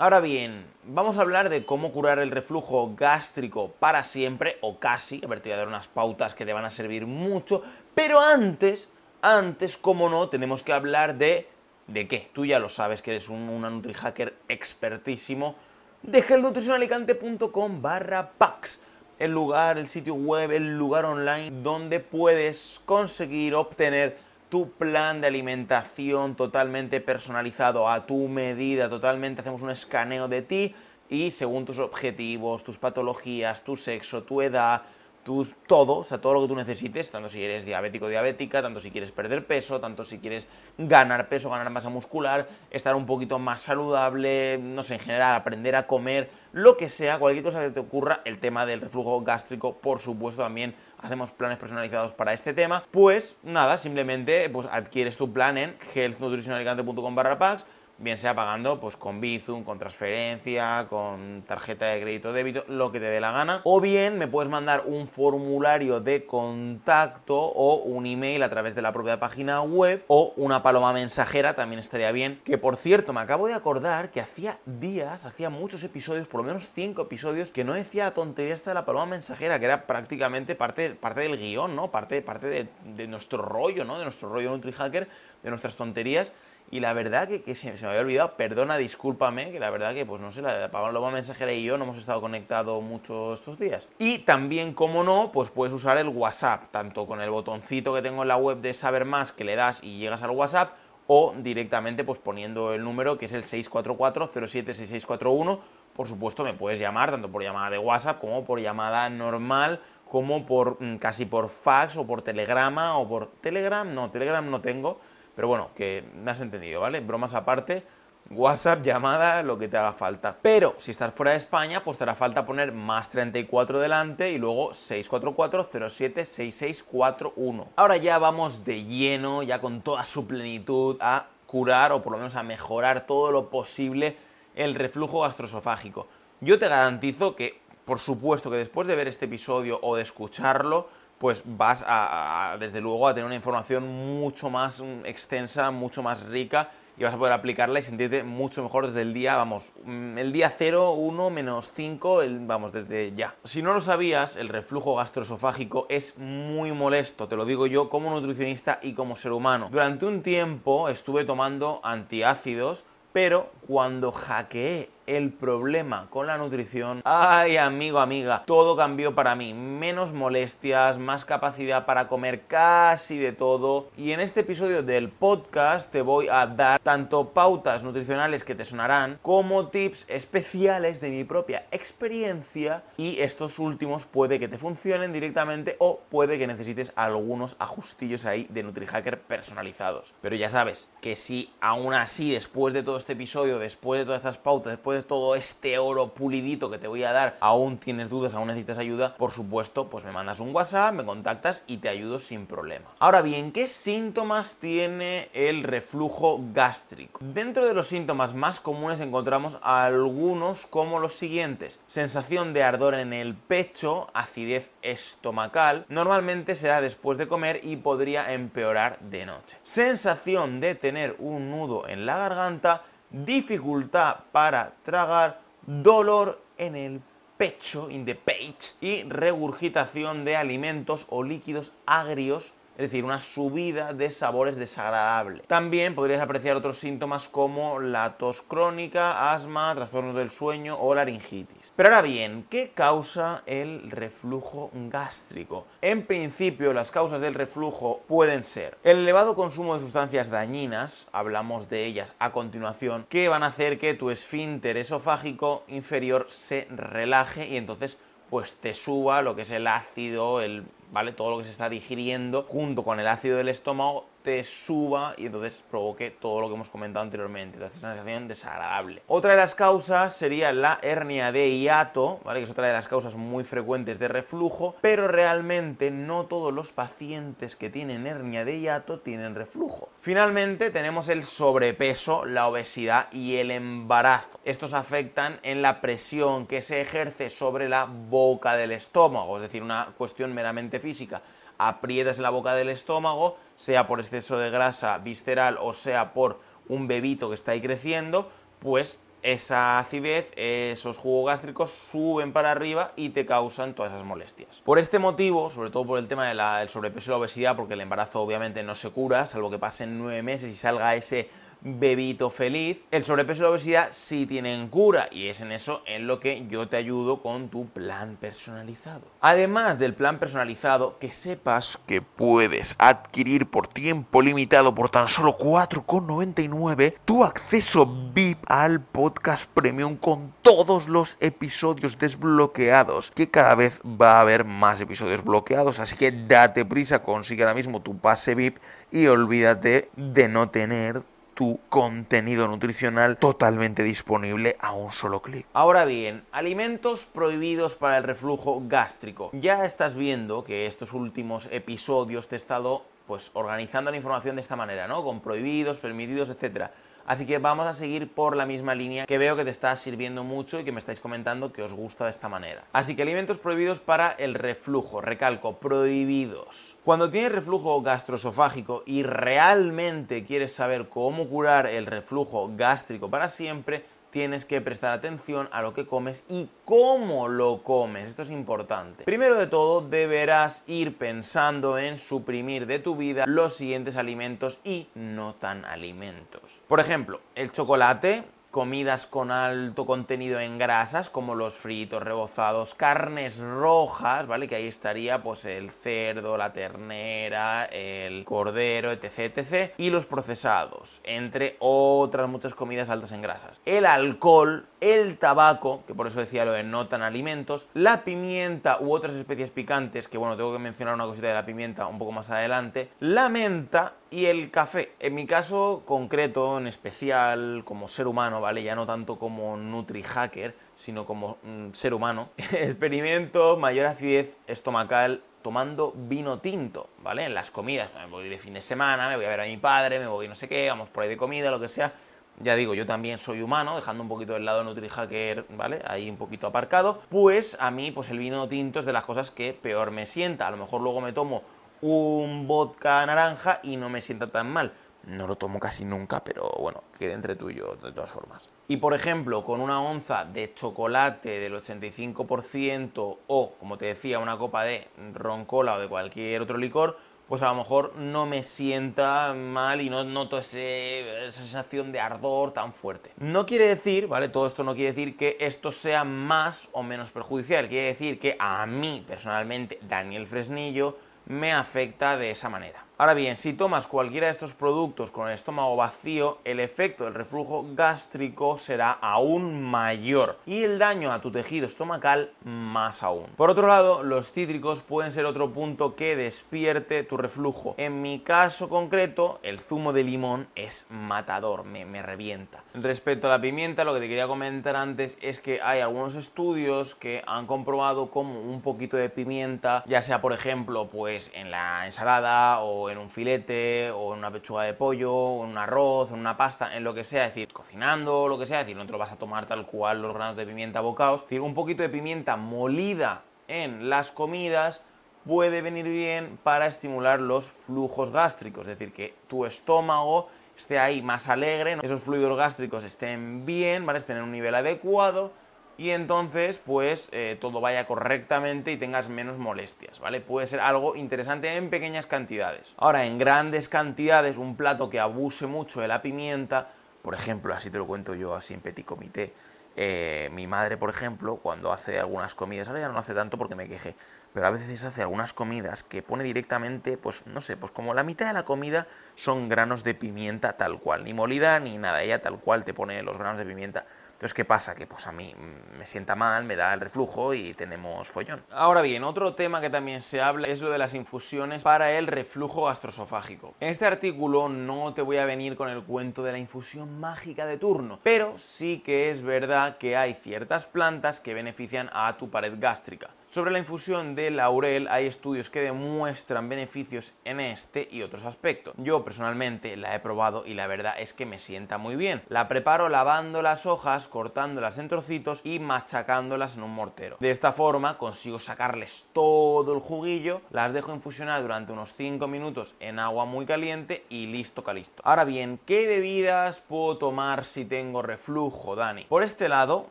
Ahora 0.00 0.18
bien, 0.18 0.66
vamos 0.82 1.18
a 1.18 1.20
hablar 1.20 1.50
de 1.50 1.64
cómo 1.64 1.92
curar 1.92 2.18
el 2.18 2.32
reflujo 2.32 2.96
gástrico 2.96 3.74
para 3.78 4.02
siempre, 4.02 4.58
o 4.60 4.80
casi, 4.80 5.20
a 5.24 5.28
ver, 5.28 5.38
te 5.38 5.50
voy 5.50 5.54
a 5.54 5.58
dar 5.58 5.68
unas 5.68 5.86
pautas 5.86 6.34
que 6.34 6.44
te 6.44 6.52
van 6.52 6.64
a 6.64 6.72
servir 6.72 7.06
mucho, 7.06 7.62
pero 7.94 8.18
antes, 8.18 8.88
antes, 9.22 9.76
como 9.76 10.08
no, 10.08 10.28
tenemos 10.28 10.64
que 10.64 10.72
hablar 10.72 11.16
de... 11.16 11.48
¿De 11.86 12.08
qué? 12.08 12.28
Tú 12.32 12.44
ya 12.44 12.58
lo 12.58 12.70
sabes 12.70 13.02
que 13.02 13.12
eres 13.12 13.28
un, 13.28 13.48
una 13.48 13.70
NutriHacker 13.70 14.34
expertísimo. 14.48 15.54
De 16.02 16.22
gelnutricionalicante.com 16.22 17.80
barra 17.80 18.32
packs 18.36 18.80
el 19.20 19.30
lugar, 19.30 19.78
el 19.78 19.88
sitio 19.88 20.14
web, 20.14 20.50
el 20.50 20.76
lugar 20.76 21.04
online 21.04 21.62
donde 21.62 22.00
puedes 22.00 22.80
conseguir 22.84 23.54
obtener 23.54 24.18
tu 24.54 24.70
plan 24.70 25.20
de 25.20 25.26
alimentación 25.26 26.36
totalmente 26.36 27.00
personalizado 27.00 27.88
a 27.88 28.06
tu 28.06 28.28
medida, 28.28 28.88
totalmente 28.88 29.40
hacemos 29.40 29.62
un 29.62 29.70
escaneo 29.70 30.28
de 30.28 30.42
ti 30.42 30.76
y 31.08 31.32
según 31.32 31.64
tus 31.64 31.80
objetivos, 31.80 32.62
tus 32.62 32.78
patologías, 32.78 33.64
tu 33.64 33.76
sexo, 33.76 34.22
tu 34.22 34.42
edad, 34.42 34.82
tus, 35.24 35.54
todo, 35.66 35.98
o 35.98 36.04
sea, 36.04 36.18
todo 36.18 36.34
lo 36.34 36.42
que 36.42 36.46
tú 36.46 36.54
necesites, 36.54 37.10
tanto 37.10 37.28
si 37.28 37.42
eres 37.42 37.64
diabético 37.64 38.06
o 38.06 38.08
diabética, 38.08 38.62
tanto 38.62 38.80
si 38.80 38.92
quieres 38.92 39.10
perder 39.10 39.44
peso, 39.44 39.80
tanto 39.80 40.04
si 40.04 40.18
quieres 40.18 40.46
ganar 40.78 41.28
peso, 41.28 41.50
ganar 41.50 41.68
masa 41.70 41.88
muscular, 41.88 42.46
estar 42.70 42.94
un 42.94 43.06
poquito 43.06 43.40
más 43.40 43.60
saludable, 43.60 44.58
no 44.58 44.84
sé, 44.84 44.94
en 44.94 45.00
general, 45.00 45.34
aprender 45.34 45.74
a 45.74 45.88
comer, 45.88 46.30
lo 46.54 46.76
que 46.76 46.88
sea, 46.88 47.18
cualquier 47.18 47.44
cosa 47.44 47.60
que 47.60 47.70
te 47.70 47.80
ocurra, 47.80 48.20
el 48.24 48.38
tema 48.38 48.64
del 48.64 48.80
reflujo 48.80 49.20
gástrico, 49.22 49.78
por 49.78 49.98
supuesto, 49.98 50.42
también 50.42 50.76
hacemos 50.98 51.32
planes 51.32 51.58
personalizados 51.58 52.12
para 52.12 52.32
este 52.32 52.54
tema, 52.54 52.84
pues 52.92 53.34
nada, 53.42 53.76
simplemente 53.76 54.48
pues 54.50 54.68
adquieres 54.70 55.16
tu 55.16 55.32
plan 55.32 55.58
en 55.58 55.76
healthnutritionalicante.com 55.94 57.14
barra 57.16 57.38
packs 57.38 57.66
bien 57.98 58.18
sea 58.18 58.34
pagando 58.34 58.80
pues 58.80 58.96
con 58.96 59.20
Bizum, 59.20 59.64
con 59.64 59.78
transferencia, 59.78 60.86
con 60.88 61.42
tarjeta 61.46 61.86
de 61.86 62.00
crédito 62.00 62.32
débito, 62.32 62.64
lo 62.68 62.90
que 62.90 63.00
te 63.00 63.06
dé 63.06 63.20
la 63.20 63.32
gana, 63.32 63.60
o 63.64 63.80
bien 63.80 64.18
me 64.18 64.26
puedes 64.26 64.50
mandar 64.50 64.84
un 64.86 65.06
formulario 65.06 66.00
de 66.00 66.26
contacto 66.26 67.36
o 67.36 67.76
un 67.76 68.06
email 68.06 68.42
a 68.42 68.50
través 68.50 68.74
de 68.74 68.82
la 68.82 68.92
propia 68.92 69.20
página 69.20 69.62
web 69.62 70.04
o 70.08 70.32
una 70.36 70.62
paloma 70.62 70.92
mensajera, 70.92 71.54
también 71.54 71.78
estaría 71.78 72.10
bien, 72.12 72.40
que 72.44 72.58
por 72.58 72.76
cierto 72.76 73.12
me 73.12 73.20
acabo 73.20 73.46
de 73.46 73.54
acordar 73.54 74.10
que 74.10 74.20
hacía 74.20 74.58
días, 74.66 75.24
hacía 75.24 75.50
muchos 75.50 75.84
episodios, 75.84 76.26
por 76.26 76.40
lo 76.40 76.48
menos 76.48 76.70
cinco 76.74 77.02
episodios, 77.02 77.50
que 77.50 77.64
no 77.64 77.74
decía 77.74 78.04
la 78.04 78.14
tontería 78.14 78.54
esta 78.54 78.70
de 78.70 78.74
la 78.74 78.84
paloma 78.84 79.06
mensajera, 79.06 79.58
que 79.58 79.66
era 79.66 79.86
prácticamente 79.86 80.54
parte, 80.54 80.90
parte 80.90 81.20
del 81.20 81.36
guion, 81.36 81.76
¿no? 81.76 81.90
Parte, 81.90 82.22
parte 82.22 82.48
de, 82.48 82.68
de 82.96 83.06
nuestro 83.06 83.42
rollo, 83.42 83.84
¿no? 83.84 83.98
De 83.98 84.04
nuestro 84.04 84.28
rollo 84.28 84.50
NutriHacker, 84.50 85.08
de 85.42 85.50
nuestras 85.50 85.76
tonterías 85.76 86.32
y 86.70 86.80
la 86.80 86.92
verdad 86.92 87.28
que, 87.28 87.54
se, 87.54 87.72
me 87.72 87.88
había 87.88 88.00
olvidado, 88.00 88.36
perdona, 88.36 88.76
discúlpame, 88.76 89.52
que 89.52 89.60
la 89.60 89.70
verdad 89.70 89.94
que, 89.94 90.04
pues 90.04 90.20
no 90.20 90.32
sé, 90.32 90.42
la 90.42 90.70
Paloma 90.70 91.10
Mensajera 91.10 91.52
y 91.52 91.62
yo 91.62 91.78
no 91.78 91.84
hemos 91.84 91.98
estado 91.98 92.20
conectados 92.20 92.82
mucho 92.82 93.34
estos 93.34 93.58
días. 93.58 93.88
Y 93.98 94.18
también, 94.20 94.74
como 94.74 95.04
no, 95.04 95.30
pues 95.32 95.50
puedes 95.50 95.72
usar 95.72 95.98
el 95.98 96.08
WhatsApp, 96.08 96.70
tanto 96.70 97.06
con 97.06 97.20
el 97.20 97.30
botoncito 97.30 97.94
que 97.94 98.02
tengo 98.02 98.22
en 98.22 98.28
la 98.28 98.36
web 98.36 98.60
de 98.60 98.74
Saber 98.74 99.04
Más 99.04 99.32
que 99.32 99.44
le 99.44 99.56
das 99.56 99.80
y 99.82 99.98
llegas 99.98 100.22
al 100.22 100.30
WhatsApp, 100.30 100.72
o 101.06 101.34
directamente 101.36 102.02
pues 102.02 102.18
poniendo 102.18 102.72
el 102.72 102.82
número 102.82 103.18
que 103.18 103.26
es 103.26 103.32
el 103.32 103.44
644-076641. 103.44 105.60
Por 105.94 106.08
supuesto, 106.08 106.44
me 106.44 106.54
puedes 106.54 106.80
llamar 106.80 107.10
tanto 107.10 107.30
por 107.30 107.42
llamada 107.42 107.68
de 107.70 107.78
WhatsApp 107.78 108.20
como 108.20 108.44
por 108.44 108.58
llamada 108.58 109.10
normal, 109.10 109.80
como 110.10 110.46
por 110.46 110.82
mm, 110.82 110.96
casi 110.96 111.26
por 111.26 111.50
fax 111.50 111.96
o 111.96 112.06
por 112.06 112.22
telegrama 112.22 112.96
o 112.98 113.06
por 113.06 113.30
Telegram, 113.40 113.94
no, 113.94 114.10
Telegram 114.10 114.50
no 114.50 114.60
tengo 114.60 114.98
pero 115.34 115.48
bueno, 115.48 115.70
que 115.74 116.04
me 116.22 116.30
has 116.30 116.40
entendido, 116.40 116.80
¿vale? 116.80 117.00
Bromas 117.00 117.34
aparte, 117.34 117.84
WhatsApp, 118.30 118.82
llamada, 118.82 119.42
lo 119.42 119.58
que 119.58 119.68
te 119.68 119.76
haga 119.76 119.92
falta. 119.92 120.38
Pero 120.40 120.74
si 120.78 120.90
estás 120.90 121.12
fuera 121.12 121.32
de 121.32 121.36
España, 121.36 121.84
pues 121.84 121.98
te 121.98 122.04
hará 122.04 122.14
falta 122.14 122.46
poner 122.46 122.72
más 122.72 123.10
34 123.10 123.80
delante 123.80 124.30
y 124.30 124.38
luego 124.38 124.70
644-076641. 124.70 127.66
Ahora 127.76 127.98
ya 127.98 128.16
vamos 128.18 128.64
de 128.64 128.82
lleno, 128.84 129.42
ya 129.42 129.60
con 129.60 129.82
toda 129.82 130.06
su 130.06 130.26
plenitud, 130.26 130.96
a 131.00 131.26
curar 131.46 131.92
o 131.92 132.02
por 132.02 132.12
lo 132.12 132.18
menos 132.18 132.34
a 132.34 132.42
mejorar 132.42 133.06
todo 133.06 133.30
lo 133.30 133.50
posible 133.50 134.16
el 134.54 134.74
reflujo 134.74 135.20
gastroesofágico. 135.20 136.08
Yo 136.40 136.58
te 136.58 136.68
garantizo 136.68 137.36
que, 137.36 137.60
por 137.84 138.00
supuesto, 138.00 138.50
que 138.50 138.56
después 138.56 138.88
de 138.88 138.96
ver 138.96 139.08
este 139.08 139.26
episodio 139.26 139.78
o 139.82 139.96
de 139.96 140.02
escucharlo, 140.02 140.88
pues 141.18 141.42
vas 141.44 141.84
a, 141.86 142.56
desde 142.58 142.80
luego 142.80 143.08
a 143.08 143.14
tener 143.14 143.26
una 143.26 143.34
información 143.34 143.86
mucho 144.18 144.50
más 144.50 144.80
mm, 144.80 145.06
extensa, 145.06 145.70
mucho 145.70 146.02
más 146.02 146.24
rica 146.26 146.70
y 146.96 147.02
vas 147.02 147.14
a 147.14 147.18
poder 147.18 147.32
aplicarla 147.32 147.80
y 147.80 147.82
sentirte 147.82 148.22
mucho 148.22 148.62
mejor 148.62 148.86
desde 148.86 149.02
el 149.02 149.12
día, 149.12 149.36
vamos, 149.36 149.72
mm, 149.84 150.18
el 150.18 150.32
día 150.32 150.52
0, 150.56 150.92
1, 150.92 151.30
menos 151.30 151.72
5, 151.74 152.20
vamos, 152.40 152.72
desde 152.72 153.12
ya. 153.14 153.34
Si 153.42 153.62
no 153.62 153.72
lo 153.72 153.80
sabías, 153.80 154.36
el 154.36 154.48
reflujo 154.48 154.94
gastroesofágico 154.96 155.86
es 155.88 156.16
muy 156.18 156.72
molesto, 156.72 157.26
te 157.26 157.36
lo 157.36 157.44
digo 157.44 157.66
yo 157.66 157.90
como 157.90 158.10
nutricionista 158.10 158.78
y 158.82 158.92
como 158.92 159.16
ser 159.16 159.32
humano. 159.32 159.68
Durante 159.70 160.06
un 160.06 160.22
tiempo 160.22 160.88
estuve 160.88 161.24
tomando 161.24 161.80
antiácidos, 161.82 162.84
pero 163.12 163.50
cuando 163.66 164.12
hackeé 164.12 164.90
el 165.06 165.32
problema 165.32 166.06
con 166.10 166.26
la 166.26 166.38
nutrición, 166.38 167.02
ay 167.04 167.56
amigo, 167.56 167.98
amiga, 167.98 168.42
todo 168.46 168.76
cambió 168.76 169.14
para 169.14 169.34
mí. 169.34 169.54
Menos 169.54 170.12
molestias, 170.12 170.98
más 170.98 171.24
capacidad 171.24 171.86
para 171.86 172.08
comer 172.08 172.42
casi 172.46 173.18
de 173.18 173.32
todo. 173.32 173.90
Y 173.96 174.12
en 174.12 174.20
este 174.20 174.40
episodio 174.40 174.82
del 174.82 175.08
podcast 175.08 175.90
te 175.90 176.02
voy 176.02 176.28
a 176.28 176.46
dar 176.46 176.80
tanto 176.80 177.30
pautas 177.30 177.82
nutricionales 177.82 178.44
que 178.44 178.54
te 178.54 178.64
sonarán, 178.64 179.18
como 179.22 179.68
tips 179.68 180.04
especiales 180.08 181.00
de 181.00 181.10
mi 181.10 181.24
propia 181.24 181.66
experiencia. 181.70 182.82
Y 182.96 183.20
estos 183.20 183.58
últimos 183.58 184.06
puede 184.06 184.38
que 184.38 184.48
te 184.48 184.58
funcionen 184.58 185.12
directamente 185.12 185.76
o 185.78 186.00
puede 186.10 186.38
que 186.38 186.46
necesites 186.46 186.92
algunos 186.96 187.56
ajustillos 187.58 188.24
ahí 188.24 188.46
de 188.50 188.62
NutriHacker 188.62 189.20
personalizados. 189.20 190.14
Pero 190.20 190.36
ya 190.36 190.50
sabes 190.50 190.88
que 191.00 191.16
si 191.16 191.52
aún 191.60 191.94
así, 191.94 192.32
después 192.32 192.74
de 192.74 192.82
todo 192.82 192.96
este 192.96 193.14
episodio, 193.14 193.58
después 193.58 194.00
de 194.00 194.04
todas 194.04 194.20
estas 194.20 194.38
pautas, 194.38 194.72
después 194.72 194.93
de 194.94 195.02
todo 195.02 195.34
este 195.34 195.78
oro 195.78 196.14
pulidito 196.14 196.70
que 196.70 196.78
te 196.78 196.88
voy 196.88 197.04
a 197.04 197.12
dar, 197.12 197.36
aún 197.40 197.78
tienes 197.78 198.08
dudas, 198.08 198.34
aún 198.34 198.48
necesitas 198.48 198.78
ayuda, 198.78 199.16
por 199.16 199.32
supuesto, 199.32 199.90
pues 199.90 200.04
me 200.04 200.12
mandas 200.12 200.40
un 200.40 200.54
WhatsApp, 200.54 200.94
me 200.94 201.04
contactas 201.04 201.62
y 201.66 201.78
te 201.78 201.88
ayudo 201.88 202.18
sin 202.18 202.46
problema. 202.46 202.86
Ahora 202.98 203.22
bien, 203.22 203.52
¿qué 203.52 203.68
síntomas 203.68 204.56
tiene 204.56 205.28
el 205.34 205.62
reflujo 205.62 206.40
gástrico? 206.52 207.20
Dentro 207.22 207.66
de 207.66 207.74
los 207.74 207.88
síntomas 207.88 208.34
más 208.34 208.60
comunes 208.60 209.00
encontramos 209.00 209.58
algunos 209.62 210.66
como 210.66 210.98
los 210.98 211.14
siguientes. 211.14 211.80
Sensación 211.86 212.52
de 212.54 212.62
ardor 212.62 212.94
en 212.94 213.12
el 213.12 213.34
pecho, 213.34 214.08
acidez 214.14 214.70
estomacal, 214.82 215.84
normalmente 215.88 216.56
se 216.56 216.68
da 216.68 216.80
después 216.80 217.18
de 217.18 217.28
comer 217.28 217.60
y 217.62 217.76
podría 217.76 218.32
empeorar 218.32 218.98
de 219.00 219.26
noche. 219.26 219.58
Sensación 219.62 220.60
de 220.60 220.74
tener 220.74 221.16
un 221.18 221.50
nudo 221.50 221.88
en 221.88 222.06
la 222.06 222.18
garganta, 222.18 222.82
dificultad 223.14 224.16
para 224.32 224.74
tragar, 224.82 225.40
dolor 225.66 226.42
en 226.58 226.74
el 226.74 227.00
pecho, 227.36 227.88
in 227.90 228.04
the 228.04 228.14
page, 228.14 228.74
y 228.80 229.04
regurgitación 229.04 230.24
de 230.24 230.36
alimentos 230.36 231.06
o 231.08 231.22
líquidos 231.22 231.72
agrios 231.86 232.52
es 232.76 232.90
decir, 232.90 233.04
una 233.04 233.20
subida 233.20 233.92
de 233.92 234.10
sabores 234.10 234.56
desagradables. 234.56 235.46
También 235.46 235.94
podrías 235.94 236.20
apreciar 236.20 236.56
otros 236.56 236.78
síntomas 236.78 237.28
como 237.28 237.80
la 237.80 238.16
tos 238.16 238.42
crónica, 238.42 239.32
asma, 239.32 239.74
trastornos 239.74 240.16
del 240.16 240.30
sueño 240.30 240.76
o 240.78 240.94
laringitis. 240.94 241.72
Pero 241.76 241.88
ahora 241.88 242.02
bien, 242.02 242.46
¿qué 242.50 242.72
causa 242.74 243.42
el 243.46 243.90
reflujo 243.90 244.70
gástrico? 244.74 245.66
En 245.80 246.04
principio, 246.04 246.72
las 246.72 246.90
causas 246.90 247.20
del 247.20 247.34
reflujo 247.34 248.02
pueden 248.08 248.44
ser 248.44 248.76
el 248.82 248.98
elevado 248.98 249.34
consumo 249.34 249.74
de 249.74 249.80
sustancias 249.80 250.30
dañinas, 250.30 251.08
hablamos 251.12 251.68
de 251.68 251.84
ellas 251.86 252.14
a 252.18 252.32
continuación, 252.32 253.06
que 253.08 253.28
van 253.28 253.42
a 253.42 253.48
hacer 253.48 253.78
que 253.78 253.94
tu 253.94 254.10
esfínter 254.10 254.76
esofágico 254.76 255.64
inferior 255.68 256.26
se 256.28 256.66
relaje 256.70 257.48
y 257.48 257.56
entonces 257.56 257.98
pues 258.30 258.56
te 258.56 258.74
suba 258.74 259.22
lo 259.22 259.36
que 259.36 259.42
es 259.42 259.50
el 259.50 259.66
ácido, 259.66 260.40
el 260.40 260.64
¿vale? 260.94 261.12
Todo 261.12 261.30
lo 261.32 261.38
que 261.38 261.44
se 261.44 261.50
está 261.50 261.68
digiriendo 261.68 262.44
junto 262.44 262.84
con 262.84 263.00
el 263.00 263.08
ácido 263.08 263.36
del 263.36 263.48
estómago 263.48 264.06
te 264.24 264.42
suba 264.42 265.12
y 265.18 265.26
entonces 265.26 265.62
provoque 265.70 266.10
todo 266.10 266.40
lo 266.40 266.48
que 266.48 266.54
hemos 266.54 266.70
comentado 266.70 267.04
anteriormente, 267.04 267.62
esta 267.62 267.78
sensación 267.78 268.26
desagradable. 268.26 269.02
Otra 269.06 269.32
de 269.32 269.36
las 269.36 269.54
causas 269.54 270.16
sería 270.16 270.50
la 270.50 270.78
hernia 270.82 271.30
de 271.30 271.58
hiato, 271.58 272.20
¿vale? 272.24 272.40
que 272.40 272.44
es 272.44 272.50
otra 272.50 272.66
de 272.66 272.72
las 272.72 272.88
causas 272.88 273.16
muy 273.16 273.44
frecuentes 273.44 273.98
de 273.98 274.08
reflujo, 274.08 274.76
pero 274.80 275.08
realmente 275.08 275.90
no 275.90 276.24
todos 276.24 276.54
los 276.54 276.72
pacientes 276.72 277.54
que 277.54 277.68
tienen 277.68 278.06
hernia 278.06 278.46
de 278.46 278.60
hiato 278.60 279.00
tienen 279.00 279.34
reflujo. 279.34 279.90
Finalmente 280.00 280.70
tenemos 280.70 281.10
el 281.10 281.24
sobrepeso, 281.24 282.24
la 282.24 282.48
obesidad 282.48 283.12
y 283.12 283.36
el 283.36 283.50
embarazo. 283.50 284.40
Estos 284.46 284.72
afectan 284.72 285.38
en 285.42 285.60
la 285.60 285.82
presión 285.82 286.46
que 286.46 286.62
se 286.62 286.80
ejerce 286.80 287.28
sobre 287.28 287.68
la 287.68 287.84
boca 287.84 288.56
del 288.56 288.72
estómago, 288.72 289.36
es 289.36 289.42
decir, 289.42 289.62
una 289.62 289.92
cuestión 289.98 290.32
meramente 290.32 290.80
física 290.80 291.20
aprietas 291.58 292.16
en 292.16 292.22
la 292.22 292.30
boca 292.30 292.54
del 292.54 292.68
estómago, 292.68 293.36
sea 293.56 293.86
por 293.86 294.00
exceso 294.00 294.38
de 294.38 294.50
grasa 294.50 294.98
visceral 294.98 295.58
o 295.60 295.72
sea 295.72 296.12
por 296.12 296.40
un 296.68 296.88
bebito 296.88 297.28
que 297.28 297.34
está 297.34 297.52
ahí 297.52 297.60
creciendo, 297.60 298.30
pues 298.58 298.98
esa 299.24 299.78
acidez, 299.78 300.30
esos 300.36 300.98
jugos 300.98 301.32
gástricos 301.32 301.70
suben 301.70 302.34
para 302.34 302.50
arriba 302.50 302.92
y 302.94 303.08
te 303.08 303.24
causan 303.24 303.72
todas 303.72 303.92
esas 303.92 304.04
molestias. 304.04 304.60
Por 304.64 304.78
este 304.78 304.98
motivo, 304.98 305.48
sobre 305.48 305.70
todo 305.70 305.86
por 305.86 305.98
el 305.98 306.08
tema 306.08 306.28
del 306.28 306.68
sobrepeso 306.68 307.10
y 307.10 307.12
la 307.12 307.18
obesidad, 307.18 307.56
porque 307.56 307.72
el 307.72 307.80
embarazo 307.80 308.20
obviamente 308.20 308.62
no 308.62 308.74
se 308.74 308.90
cura, 308.90 309.26
salvo 309.26 309.50
que 309.50 309.58
pasen 309.58 309.98
nueve 309.98 310.22
meses 310.22 310.50
y 310.50 310.56
salga 310.56 310.94
ese 310.94 311.30
bebito 311.64 312.30
feliz. 312.30 312.78
El 312.90 313.04
sobrepeso 313.04 313.42
y 313.42 313.44
la 313.44 313.50
obesidad 313.50 313.88
sí 313.90 314.26
tienen 314.26 314.68
cura 314.68 315.08
y 315.10 315.28
es 315.28 315.40
en 315.40 315.50
eso 315.50 315.82
en 315.86 316.06
lo 316.06 316.20
que 316.20 316.46
yo 316.48 316.68
te 316.68 316.76
ayudo 316.76 317.22
con 317.22 317.48
tu 317.48 317.66
plan 317.66 318.16
personalizado. 318.20 319.02
Además 319.20 319.78
del 319.78 319.94
plan 319.94 320.18
personalizado, 320.18 320.98
que 320.98 321.12
sepas 321.12 321.78
que 321.86 322.02
puedes 322.02 322.74
adquirir 322.78 323.50
por 323.50 323.66
tiempo 323.66 324.22
limitado 324.22 324.74
por 324.74 324.90
tan 324.90 325.08
solo 325.08 325.38
4,99 325.38 326.94
tu 327.04 327.24
acceso 327.24 327.86
VIP 328.14 328.38
al 328.46 328.80
podcast 328.80 329.48
premium 329.52 329.96
con 329.96 330.34
todos 330.42 330.88
los 330.88 331.16
episodios 331.20 331.98
desbloqueados, 331.98 333.10
que 333.12 333.30
cada 333.30 333.54
vez 333.54 333.80
va 333.84 334.18
a 334.18 334.20
haber 334.20 334.44
más 334.44 334.80
episodios 334.80 335.24
bloqueados, 335.24 335.78
así 335.78 335.96
que 335.96 336.12
date 336.12 336.64
prisa, 336.64 337.02
consigue 337.02 337.42
ahora 337.42 337.54
mismo 337.54 337.80
tu 337.80 337.98
pase 337.98 338.34
VIP 338.34 338.58
y 338.92 339.06
olvídate 339.06 339.90
de 339.96 340.28
no 340.28 340.50
tener 340.50 341.02
tu 341.34 341.60
contenido 341.68 342.48
nutricional 342.48 343.16
totalmente 343.16 343.82
disponible 343.82 344.56
a 344.60 344.72
un 344.72 344.92
solo 344.92 345.20
clic. 345.20 345.46
Ahora 345.52 345.84
bien, 345.84 346.24
alimentos 346.32 347.04
prohibidos 347.04 347.74
para 347.74 347.98
el 347.98 348.04
reflujo 348.04 348.62
gástrico. 348.66 349.30
Ya 349.32 349.64
estás 349.64 349.94
viendo 349.94 350.44
que 350.44 350.66
estos 350.66 350.92
últimos 350.92 351.48
episodios 351.50 352.28
te 352.28 352.36
he 352.36 352.38
estado 352.38 352.84
pues 353.06 353.30
organizando 353.34 353.90
la 353.90 353.96
información 353.96 354.36
de 354.36 354.42
esta 354.42 354.56
manera, 354.56 354.88
¿no? 354.88 355.04
Con 355.04 355.20
prohibidos, 355.20 355.78
permitidos, 355.78 356.30
etcétera. 356.30 356.72
Así 357.06 357.26
que 357.26 357.38
vamos 357.38 357.66
a 357.66 357.74
seguir 357.74 358.12
por 358.12 358.34
la 358.34 358.46
misma 358.46 358.74
línea 358.74 359.06
que 359.06 359.18
veo 359.18 359.36
que 359.36 359.44
te 359.44 359.50
está 359.50 359.76
sirviendo 359.76 360.24
mucho 360.24 360.58
y 360.58 360.64
que 360.64 360.72
me 360.72 360.78
estáis 360.78 361.00
comentando 361.00 361.52
que 361.52 361.62
os 361.62 361.74
gusta 361.74 362.04
de 362.04 362.10
esta 362.10 362.28
manera. 362.28 362.64
Así 362.72 362.96
que 362.96 363.02
alimentos 363.02 363.38
prohibidos 363.38 363.78
para 363.78 364.10
el 364.12 364.34
reflujo, 364.34 365.00
recalco, 365.00 365.58
prohibidos. 365.58 366.76
Cuando 366.84 367.10
tienes 367.10 367.32
reflujo 367.32 367.82
gastroesofágico 367.82 368.82
y 368.86 369.02
realmente 369.02 370.24
quieres 370.24 370.54
saber 370.54 370.88
cómo 370.88 371.28
curar 371.28 371.66
el 371.66 371.86
reflujo 371.86 372.50
gástrico 372.56 373.10
para 373.10 373.28
siempre, 373.28 373.84
tienes 374.14 374.44
que 374.44 374.60
prestar 374.60 374.92
atención 374.92 375.48
a 375.50 375.60
lo 375.60 375.74
que 375.74 375.88
comes 375.88 376.22
y 376.28 376.48
cómo 376.64 377.26
lo 377.26 377.64
comes. 377.64 378.04
Esto 378.04 378.22
es 378.22 378.30
importante. 378.30 379.02
Primero 379.02 379.36
de 379.36 379.48
todo, 379.48 379.80
deberás 379.80 380.62
ir 380.68 380.96
pensando 380.96 381.78
en 381.78 381.98
suprimir 381.98 382.66
de 382.66 382.78
tu 382.78 382.94
vida 382.94 383.24
los 383.26 383.56
siguientes 383.56 383.96
alimentos 383.96 384.60
y 384.62 384.86
no 384.94 385.34
tan 385.34 385.64
alimentos. 385.64 386.62
Por 386.68 386.78
ejemplo, 386.78 387.22
el 387.34 387.50
chocolate 387.50 388.22
comidas 388.54 389.08
con 389.08 389.32
alto 389.32 389.84
contenido 389.84 390.38
en 390.38 390.58
grasas, 390.58 391.10
como 391.10 391.34
los 391.34 391.54
fritos, 391.54 392.00
rebozados, 392.00 392.76
carnes 392.76 393.36
rojas, 393.38 394.28
¿vale? 394.28 394.46
Que 394.46 394.54
ahí 394.54 394.68
estaría 394.68 395.24
pues 395.24 395.44
el 395.44 395.72
cerdo, 395.72 396.36
la 396.36 396.52
ternera, 396.52 397.64
el 397.64 398.24
cordero, 398.24 398.92
etc, 398.92 399.36
etc. 399.36 399.72
Y 399.76 399.90
los 399.90 400.06
procesados, 400.06 401.00
entre 401.02 401.56
otras 401.58 402.28
muchas 402.28 402.54
comidas 402.54 402.90
altas 402.90 403.10
en 403.10 403.22
grasas. 403.22 403.60
El 403.64 403.86
alcohol, 403.86 404.68
el 404.80 405.18
tabaco, 405.18 405.82
que 405.84 405.94
por 405.94 406.06
eso 406.06 406.20
decía 406.20 406.44
lo 406.44 406.52
de 406.52 406.62
no 406.62 406.86
tan 406.86 407.02
alimentos, 407.02 407.66
la 407.74 408.04
pimienta 408.04 408.78
u 408.78 408.92
otras 408.92 409.16
especies 409.16 409.50
picantes, 409.50 410.06
que 410.06 410.16
bueno, 410.16 410.36
tengo 410.36 410.52
que 410.52 410.60
mencionar 410.60 410.94
una 410.94 411.06
cosita 411.06 411.26
de 411.26 411.34
la 411.34 411.44
pimienta 411.44 411.88
un 411.88 411.98
poco 411.98 412.12
más 412.12 412.30
adelante, 412.30 412.88
la 413.00 413.28
menta 413.28 413.94
y 414.14 414.26
el 414.26 414.52
café. 414.52 414.92
En 415.00 415.14
mi 415.16 415.26
caso 415.26 415.82
concreto, 415.84 416.58
en 416.58 416.68
especial 416.68 417.62
como 417.64 417.88
ser 417.88 418.06
humano, 418.06 418.40
¿vale? 418.40 418.62
Ya 418.62 418.76
no 418.76 418.86
tanto 418.86 419.18
como 419.18 419.56
NutriHacker, 419.56 420.54
sino 420.76 421.04
como 421.04 421.38
mm, 421.42 421.72
ser 421.72 421.94
humano, 421.94 422.28
experimento 422.36 423.56
mayor 423.56 423.86
acidez 423.86 424.36
estomacal 424.46 425.22
tomando 425.42 425.92
vino 425.96 426.38
tinto, 426.38 426.90
¿vale? 427.02 427.24
En 427.24 427.34
las 427.34 427.50
comidas, 427.50 427.90
me 427.94 428.06
voy 428.06 428.28
de 428.28 428.38
fin 428.38 428.54
de 428.54 428.62
semana, 428.62 429.08
me 429.08 429.16
voy 429.16 429.24
a 429.24 429.30
ver 429.30 429.40
a 429.40 429.46
mi 429.46 429.56
padre, 429.56 429.98
me 429.98 430.06
voy 430.06 430.28
no 430.28 430.36
sé 430.36 430.48
qué, 430.48 430.68
vamos 430.68 430.88
por 430.88 431.02
ahí 431.02 431.08
de 431.08 431.16
comida, 431.16 431.50
lo 431.50 431.60
que 431.60 431.68
sea. 431.68 431.92
Ya 432.40 432.54
digo, 432.54 432.74
yo 432.74 432.86
también 432.86 433.18
soy 433.18 433.42
humano, 433.42 433.74
dejando 433.76 434.02
un 434.04 434.08
poquito 434.08 434.36
el 434.36 434.44
lado 434.44 434.62
NutriHacker, 434.62 435.46
¿vale? 435.50 435.82
Ahí 435.86 436.08
un 436.08 436.16
poquito 436.16 436.46
aparcado. 436.46 437.02
Pues 437.08 437.56
a 437.60 437.70
mí, 437.70 437.90
pues 437.90 438.10
el 438.10 438.18
vino 438.18 438.48
tinto 438.48 438.80
es 438.80 438.86
de 438.86 438.92
las 438.92 439.04
cosas 439.04 439.30
que 439.30 439.52
peor 439.52 439.90
me 439.90 440.06
sienta. 440.06 440.46
A 440.48 440.50
lo 440.50 440.56
mejor 440.56 440.80
luego 440.80 441.00
me 441.00 441.12
tomo 441.12 441.42
un 441.80 442.46
vodka 442.46 443.04
naranja 443.06 443.60
y 443.62 443.76
no 443.76 443.88
me 443.88 444.00
sienta 444.00 444.30
tan 444.30 444.52
mal. 444.52 444.72
No 445.06 445.26
lo 445.26 445.36
tomo 445.36 445.60
casi 445.60 445.84
nunca, 445.84 446.24
pero 446.24 446.50
bueno, 446.58 446.82
quede 446.98 447.12
entre 447.12 447.36
tú 447.36 447.50
y 447.50 447.56
yo 447.56 447.76
de 447.76 447.92
todas 447.92 448.10
formas. 448.10 448.48
Y 448.68 448.78
por 448.78 448.94
ejemplo, 448.94 449.44
con 449.44 449.60
una 449.60 449.82
onza 449.82 450.24
de 450.24 450.54
chocolate 450.54 451.40
del 451.40 451.54
85% 451.54 453.18
o, 453.26 453.52
como 453.58 453.76
te 453.76 453.86
decía, 453.86 454.18
una 454.18 454.38
copa 454.38 454.64
de 454.64 454.88
ron 455.12 455.44
cola 455.44 455.74
o 455.74 455.80
de 455.80 455.88
cualquier 455.88 456.40
otro 456.40 456.56
licor, 456.56 456.96
pues 457.28 457.42
a 457.42 457.46
lo 457.46 457.54
mejor 457.54 457.96
no 457.96 458.26
me 458.26 458.42
sienta 458.42 459.34
mal 459.34 459.80
y 459.80 459.88
no 459.88 460.04
noto 460.04 460.38
esa 460.38 461.32
sensación 461.32 461.92
de 461.92 462.00
ardor 462.00 462.52
tan 462.52 462.72
fuerte. 462.72 463.12
No 463.18 463.46
quiere 463.46 463.66
decir, 463.66 464.06
¿vale? 464.06 464.28
Todo 464.28 464.46
esto 464.46 464.62
no 464.62 464.74
quiere 464.74 464.92
decir 464.92 465.16
que 465.16 465.36
esto 465.40 465.72
sea 465.72 466.04
más 466.04 466.68
o 466.72 466.82
menos 466.82 467.10
perjudicial. 467.10 467.68
Quiere 467.68 467.88
decir 467.88 468.18
que 468.18 468.36
a 468.38 468.66
mí, 468.66 469.04
personalmente, 469.06 469.78
Daniel 469.82 470.26
Fresnillo, 470.26 470.98
me 471.26 471.52
afecta 471.52 472.16
de 472.16 472.30
esa 472.30 472.48
manera. 472.48 472.84
Ahora 473.04 473.12
bien, 473.12 473.36
si 473.36 473.52
tomas 473.52 473.86
cualquiera 473.86 474.28
de 474.28 474.32
estos 474.32 474.54
productos 474.54 475.10
con 475.10 475.28
el 475.28 475.34
estómago 475.34 475.76
vacío, 475.76 476.38
el 476.42 476.58
efecto 476.58 477.04
del 477.04 477.12
reflujo 477.12 477.66
gástrico 477.74 478.56
será 478.56 478.92
aún 478.92 479.62
mayor 479.62 480.38
y 480.46 480.62
el 480.62 480.78
daño 480.78 481.12
a 481.12 481.20
tu 481.20 481.30
tejido 481.30 481.66
estomacal 481.66 482.30
más 482.44 483.02
aún. 483.02 483.26
Por 483.36 483.50
otro 483.50 483.66
lado, 483.66 484.02
los 484.02 484.32
cítricos 484.32 484.80
pueden 484.80 485.12
ser 485.12 485.26
otro 485.26 485.52
punto 485.52 485.96
que 485.96 486.16
despierte 486.16 487.02
tu 487.02 487.18
reflujo. 487.18 487.74
En 487.76 488.00
mi 488.00 488.20
caso 488.20 488.70
concreto, 488.70 489.38
el 489.42 489.60
zumo 489.60 489.92
de 489.92 490.02
limón 490.02 490.48
es 490.54 490.86
matador, 490.88 491.64
me, 491.64 491.84
revienta. 492.00 492.64
Respecto 492.72 493.26
a 493.26 493.30
la 493.30 493.40
pimienta, 493.42 493.84
lo 493.84 493.92
que 493.92 494.00
te 494.00 494.08
quería 494.08 494.26
comentar 494.26 494.76
antes 494.76 495.18
es 495.20 495.40
que 495.40 495.60
hay 495.62 495.80
algunos 495.80 496.14
estudios 496.14 496.94
que 496.94 497.22
han 497.26 497.46
comprobado 497.46 498.10
como 498.10 498.40
un 498.40 498.62
poquito 498.62 498.96
de 498.96 499.10
pimienta, 499.10 499.84
ya 499.86 500.00
sea 500.00 500.22
por 500.22 500.32
ejemplo, 500.32 500.88
pues 500.88 501.30
en 501.34 501.50
la 501.50 501.84
ensalada 501.84 502.60
o 502.60 502.88
en 502.88 502.93
un 502.98 503.10
filete, 503.10 503.90
o 503.90 504.12
en 504.12 504.18
una 504.18 504.30
pechuga 504.30 504.62
de 504.64 504.74
pollo, 504.74 505.14
o 505.14 505.44
en 505.44 505.50
un 505.50 505.58
arroz, 505.58 506.10
en 506.10 506.18
una 506.18 506.36
pasta, 506.36 506.76
en 506.76 506.84
lo 506.84 506.94
que 506.94 507.04
sea, 507.04 507.26
es 507.26 507.34
decir, 507.34 507.52
cocinando, 507.52 508.28
lo 508.28 508.38
que 508.38 508.46
sea, 508.46 508.60
es 508.60 508.66
decir, 508.66 508.76
no 508.76 508.86
te 508.86 508.92
lo 508.92 508.98
vas 508.98 509.12
a 509.12 509.16
tomar 509.16 509.46
tal 509.46 509.66
cual 509.66 510.02
los 510.02 510.14
granos 510.14 510.36
de 510.36 510.46
pimienta 510.46 510.80
bocados, 510.80 511.22
es 511.22 511.28
decir, 511.28 511.40
un 511.40 511.54
poquito 511.54 511.82
de 511.82 511.88
pimienta 511.88 512.36
molida 512.36 513.22
en 513.48 513.88
las 513.90 514.10
comidas 514.10 514.82
puede 515.26 515.62
venir 515.62 515.84
bien 515.84 516.38
para 516.42 516.66
estimular 516.66 517.20
los 517.20 517.44
flujos 517.44 518.10
gástricos, 518.10 518.62
es 518.68 518.78
decir, 518.78 518.92
que 518.92 519.14
tu 519.28 519.46
estómago 519.46 520.28
esté 520.56 520.78
ahí 520.78 521.02
más 521.02 521.28
alegre, 521.28 521.78
esos 521.82 522.02
fluidos 522.02 522.36
gástricos 522.36 522.84
estén 522.84 523.44
bien, 523.46 523.86
¿vale? 523.86 523.98
estén 523.98 524.18
en 524.18 524.22
un 524.24 524.32
nivel 524.32 524.54
adecuado 524.54 525.32
y 525.76 525.90
entonces 525.90 526.58
pues 526.58 527.08
eh, 527.12 527.36
todo 527.40 527.60
vaya 527.60 527.86
correctamente 527.86 528.72
y 528.72 528.76
tengas 528.76 529.08
menos 529.08 529.38
molestias, 529.38 529.98
¿vale? 530.00 530.20
Puede 530.20 530.46
ser 530.46 530.60
algo 530.60 530.96
interesante 530.96 531.56
en 531.56 531.70
pequeñas 531.70 532.06
cantidades. 532.06 532.74
Ahora, 532.76 533.04
en 533.04 533.18
grandes 533.18 533.68
cantidades, 533.68 534.36
un 534.36 534.56
plato 534.56 534.90
que 534.90 535.00
abuse 535.00 535.46
mucho 535.46 535.80
de 535.80 535.88
la 535.88 536.02
pimienta, 536.02 536.72
por 537.02 537.14
ejemplo, 537.14 537.54
así 537.54 537.70
te 537.70 537.78
lo 537.78 537.86
cuento 537.86 538.14
yo 538.14 538.34
así 538.34 538.54
en 538.54 538.60
petit 538.60 538.84
comité, 538.84 539.32
eh, 539.76 540.30
mi 540.32 540.46
madre, 540.46 540.76
por 540.76 540.90
ejemplo, 540.90 541.36
cuando 541.36 541.72
hace 541.72 541.98
algunas 541.98 542.34
comidas, 542.34 542.68
ahora 542.68 542.80
ya 542.80 542.88
no 542.88 542.98
hace 542.98 543.12
tanto 543.12 543.36
porque 543.36 543.56
me 543.56 543.68
quejé, 543.68 543.96
pero 544.32 544.46
a 544.46 544.50
veces 544.50 544.84
hace 544.84 545.02
algunas 545.02 545.32
comidas 545.32 545.82
que 545.82 546.02
pone 546.02 546.22
directamente, 546.22 546.96
pues 546.96 547.26
no 547.26 547.40
sé, 547.40 547.56
pues 547.56 547.72
como 547.72 547.92
la 547.92 548.04
mitad 548.04 548.26
de 548.26 548.34
la 548.34 548.44
comida 548.44 548.86
son 549.16 549.48
granos 549.48 549.82
de 549.82 549.94
pimienta 549.94 550.56
tal 550.56 550.78
cual, 550.78 551.04
ni 551.04 551.12
molida 551.12 551.58
ni 551.58 551.76
nada, 551.76 552.02
ella 552.02 552.22
tal 552.22 552.38
cual 552.38 552.64
te 552.64 552.72
pone 552.72 553.02
los 553.02 553.18
granos 553.18 553.38
de 553.38 553.46
pimienta 553.46 553.86
entonces, 554.14 554.34
¿qué 554.34 554.44
pasa? 554.44 554.74
Que 554.74 554.86
pues 554.86 555.06
a 555.06 555.12
mí 555.12 555.34
me 555.76 555.84
sienta 555.86 556.14
mal, 556.14 556.44
me 556.44 556.56
da 556.56 556.72
el 556.72 556.80
reflujo 556.80 557.34
y 557.34 557.52
tenemos 557.52 558.08
follón. 558.08 558.42
Ahora 558.52 558.80
bien, 558.80 559.04
otro 559.04 559.34
tema 559.34 559.60
que 559.60 559.70
también 559.70 560.02
se 560.02 560.22
habla 560.22 560.46
es 560.46 560.62
lo 560.62 560.70
de 560.70 560.78
las 560.78 560.94
infusiones 560.94 561.62
para 561.64 561.92
el 561.92 562.06
reflujo 562.06 562.64
gastroesofágico. 562.64 563.54
En 563.60 563.68
este 563.68 563.86
artículo 563.86 564.48
no 564.48 564.94
te 564.94 565.02
voy 565.02 565.18
a 565.18 565.24
venir 565.24 565.56
con 565.56 565.68
el 565.68 565.82
cuento 565.82 566.22
de 566.22 566.32
la 566.32 566.38
infusión 566.38 567.00
mágica 567.00 567.44
de 567.44 567.58
turno, 567.58 567.98
pero 568.02 568.38
sí 568.38 568.82
que 568.84 569.10
es 569.10 569.20
verdad 569.20 569.78
que 569.78 569.96
hay 569.96 570.14
ciertas 570.14 570.64
plantas 570.64 571.20
que 571.20 571.34
benefician 571.34 571.90
a 571.92 572.16
tu 572.16 572.30
pared 572.30 572.54
gástrica. 572.56 573.10
Sobre 573.34 573.50
la 573.50 573.58
infusión 573.58 574.14
de 574.14 574.30
laurel 574.30 574.86
hay 574.88 575.06
estudios 575.06 575.50
que 575.50 575.60
demuestran 575.60 576.48
beneficios 576.48 577.14
en 577.24 577.40
este 577.40 577.88
y 577.90 578.02
otros 578.02 578.22
aspectos. 578.22 578.74
Yo 578.76 579.04
personalmente 579.04 579.76
la 579.76 579.92
he 579.92 579.98
probado 579.98 580.46
y 580.46 580.54
la 580.54 580.68
verdad 580.68 580.94
es 581.00 581.14
que 581.14 581.26
me 581.26 581.40
sienta 581.40 581.76
muy 581.76 581.96
bien. 581.96 582.22
La 582.28 582.46
preparo 582.46 582.88
lavando 582.88 583.42
las 583.42 583.66
hojas, 583.66 584.06
cortándolas 584.06 584.78
en 584.78 584.88
trocitos 584.88 585.40
y 585.42 585.58
machacándolas 585.58 586.54
en 586.54 586.62
un 586.62 586.70
mortero. 586.76 587.16
De 587.18 587.32
esta 587.32 587.52
forma 587.52 587.98
consigo 587.98 588.38
sacarles 588.38 589.04
todo 589.12 589.74
el 589.74 589.80
juguillo, 589.80 590.40
las 590.52 590.72
dejo 590.72 590.94
infusionar 590.94 591.42
durante 591.42 591.72
unos 591.72 591.92
5 591.94 592.28
minutos 592.28 592.76
en 592.78 593.00
agua 593.00 593.24
muy 593.24 593.46
caliente 593.46 594.04
y 594.10 594.28
listo 594.28 594.62
calisto. 594.62 595.02
Ahora 595.04 595.24
bien, 595.24 595.58
¿qué 595.66 595.88
bebidas 595.88 596.60
puedo 596.60 596.98
tomar 596.98 597.44
si 597.44 597.64
tengo 597.64 598.00
reflujo, 598.00 598.76
Dani? 598.76 599.06
Por 599.06 599.24
este 599.24 599.48
lado, 599.48 599.88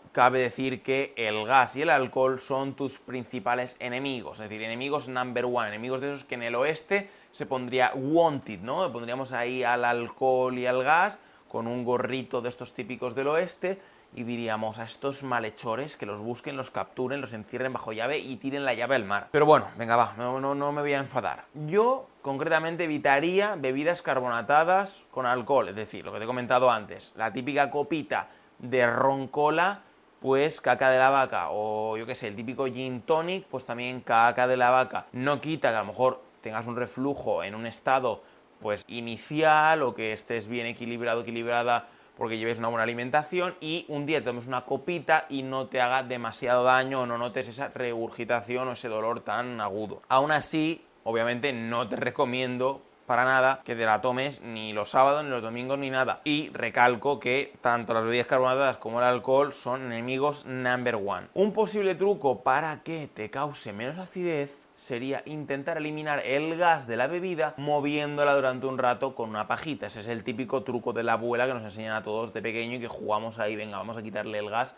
cabe 0.13 0.39
decir 0.39 0.81
que 0.81 1.13
el 1.17 1.45
gas 1.45 1.75
y 1.75 1.81
el 1.81 1.89
alcohol 1.89 2.39
son 2.39 2.75
tus 2.75 2.99
principales 2.99 3.32
principales 3.33 3.75
enemigos, 3.79 4.39
es 4.39 4.47
decir, 4.47 4.61
enemigos 4.61 5.07
number 5.07 5.45
one, 5.45 5.69
enemigos 5.69 6.01
de 6.01 6.13
esos 6.13 6.23
que 6.23 6.35
en 6.35 6.43
el 6.43 6.53
oeste 6.53 7.09
se 7.31 7.47
pondría 7.47 7.91
wanted, 7.95 8.59
¿no? 8.59 8.91
Pondríamos 8.93 9.31
ahí 9.31 9.63
al 9.63 9.85
alcohol 9.85 10.55
y 10.55 10.67
al 10.67 10.83
gas 10.83 11.19
con 11.47 11.65
un 11.65 11.83
gorrito 11.83 12.43
de 12.43 12.49
estos 12.49 12.75
típicos 12.75 13.15
del 13.15 13.29
oeste 13.29 13.81
y 14.13 14.21
diríamos 14.21 14.77
a 14.77 14.83
estos 14.83 15.23
malhechores 15.23 15.97
que 15.97 16.05
los 16.05 16.19
busquen, 16.19 16.55
los 16.55 16.69
capturen, 16.69 17.21
los 17.21 17.33
encierren 17.33 17.73
bajo 17.73 17.91
llave 17.91 18.19
y 18.19 18.35
tiren 18.35 18.65
la 18.65 18.75
llave 18.75 18.93
al 18.93 19.05
mar. 19.05 19.29
Pero 19.31 19.47
bueno, 19.47 19.65
venga, 19.79 19.95
va, 19.95 20.13
no, 20.15 20.39
no, 20.39 20.53
no 20.53 20.71
me 20.71 20.81
voy 20.81 20.93
a 20.93 20.99
enfadar. 20.99 21.45
Yo 21.65 22.07
concretamente 22.21 22.83
evitaría 22.83 23.55
bebidas 23.55 24.03
carbonatadas 24.03 25.05
con 25.09 25.25
alcohol, 25.25 25.69
es 25.69 25.75
decir, 25.75 26.05
lo 26.05 26.11
que 26.13 26.19
te 26.19 26.25
he 26.25 26.27
comentado 26.27 26.69
antes, 26.69 27.13
la 27.15 27.33
típica 27.33 27.71
copita 27.71 28.27
de 28.59 28.85
roncola 28.85 29.81
pues 30.23 30.61
caca 30.61 30.89
de 30.89 30.97
la 30.97 31.09
vaca 31.09 31.47
o 31.51 31.97
yo 31.97 32.05
qué 32.05 32.15
sé, 32.15 32.29
el 32.29 32.37
típico 32.37 32.65
gin 32.67 33.01
tonic, 33.01 33.43
pues 33.43 33.65
también 33.65 33.99
caca 33.99 34.47
de 34.47 34.55
la 34.55 34.71
vaca. 34.71 35.07
No 35.11 35.41
quita 35.41 35.71
que 35.71 35.75
a 35.75 35.79
lo 35.81 35.87
mejor 35.87 36.21
tengas 36.39 36.65
un 36.65 36.77
reflujo 36.77 37.43
en 37.43 37.53
un 37.55 37.65
estado 37.65 38.23
pues 38.61 38.85
inicial 38.87 39.83
o 39.83 39.93
que 39.93 40.13
estés 40.13 40.47
bien 40.47 40.65
equilibrado, 40.65 41.23
equilibrada 41.23 41.89
porque 42.17 42.37
lleves 42.37 42.57
una 42.57 42.69
buena 42.69 42.83
alimentación 42.83 43.55
y 43.59 43.83
un 43.89 44.05
día 44.05 44.23
tomes 44.23 44.47
una 44.47 44.61
copita 44.61 45.25
y 45.27 45.43
no 45.43 45.67
te 45.67 45.81
haga 45.81 46.03
demasiado 46.03 46.63
daño 46.63 47.01
o 47.01 47.05
no 47.05 47.17
notes 47.17 47.49
esa 47.49 47.67
regurgitación 47.67 48.69
o 48.69 48.71
ese 48.71 48.87
dolor 48.87 49.19
tan 49.19 49.59
agudo. 49.59 50.03
Aún 50.07 50.31
así, 50.31 50.85
obviamente 51.03 51.51
no 51.51 51.89
te 51.89 51.97
recomiendo 51.97 52.81
para 53.13 53.25
nada 53.25 53.61
que 53.63 53.75
te 53.75 53.85
la 53.85 54.01
tomes 54.01 54.41
ni 54.41 54.73
los 54.73 54.89
sábados, 54.89 55.23
ni 55.23 55.29
los 55.29 55.43
domingos, 55.43 55.77
ni 55.77 55.91
nada. 55.91 56.21
Y 56.23 56.49
recalco 56.49 57.19
que 57.19 57.53
tanto 57.61 57.93
las 57.93 58.03
bebidas 58.03 58.25
carbonatadas 58.25 58.77
como 58.77 58.97
el 58.97 59.05
alcohol 59.05 59.53
son 59.53 59.83
enemigos 59.83 60.47
number 60.47 60.95
one. 60.95 61.27
Un 61.35 61.53
posible 61.53 61.93
truco 61.93 62.41
para 62.41 62.81
que 62.81 63.07
te 63.13 63.29
cause 63.29 63.71
menos 63.71 63.99
acidez 63.99 64.65
sería 64.73 65.21
intentar 65.27 65.77
eliminar 65.77 66.23
el 66.25 66.57
gas 66.57 66.87
de 66.87 66.97
la 66.97 67.05
bebida 67.05 67.53
moviéndola 67.57 68.33
durante 68.33 68.65
un 68.65 68.79
rato 68.79 69.13
con 69.13 69.29
una 69.29 69.47
pajita. 69.47 69.85
Ese 69.85 69.99
es 69.99 70.07
el 70.07 70.23
típico 70.23 70.63
truco 70.63 70.91
de 70.91 71.03
la 71.03 71.13
abuela 71.13 71.45
que 71.45 71.53
nos 71.53 71.61
enseñan 71.61 71.93
a 71.93 72.01
todos 72.01 72.33
de 72.33 72.41
pequeño 72.41 72.77
y 72.77 72.79
que 72.79 72.87
jugamos 72.87 73.37
ahí, 73.37 73.55
venga, 73.55 73.77
vamos 73.77 73.95
a 73.95 74.01
quitarle 74.01 74.39
el 74.39 74.49
gas 74.49 74.73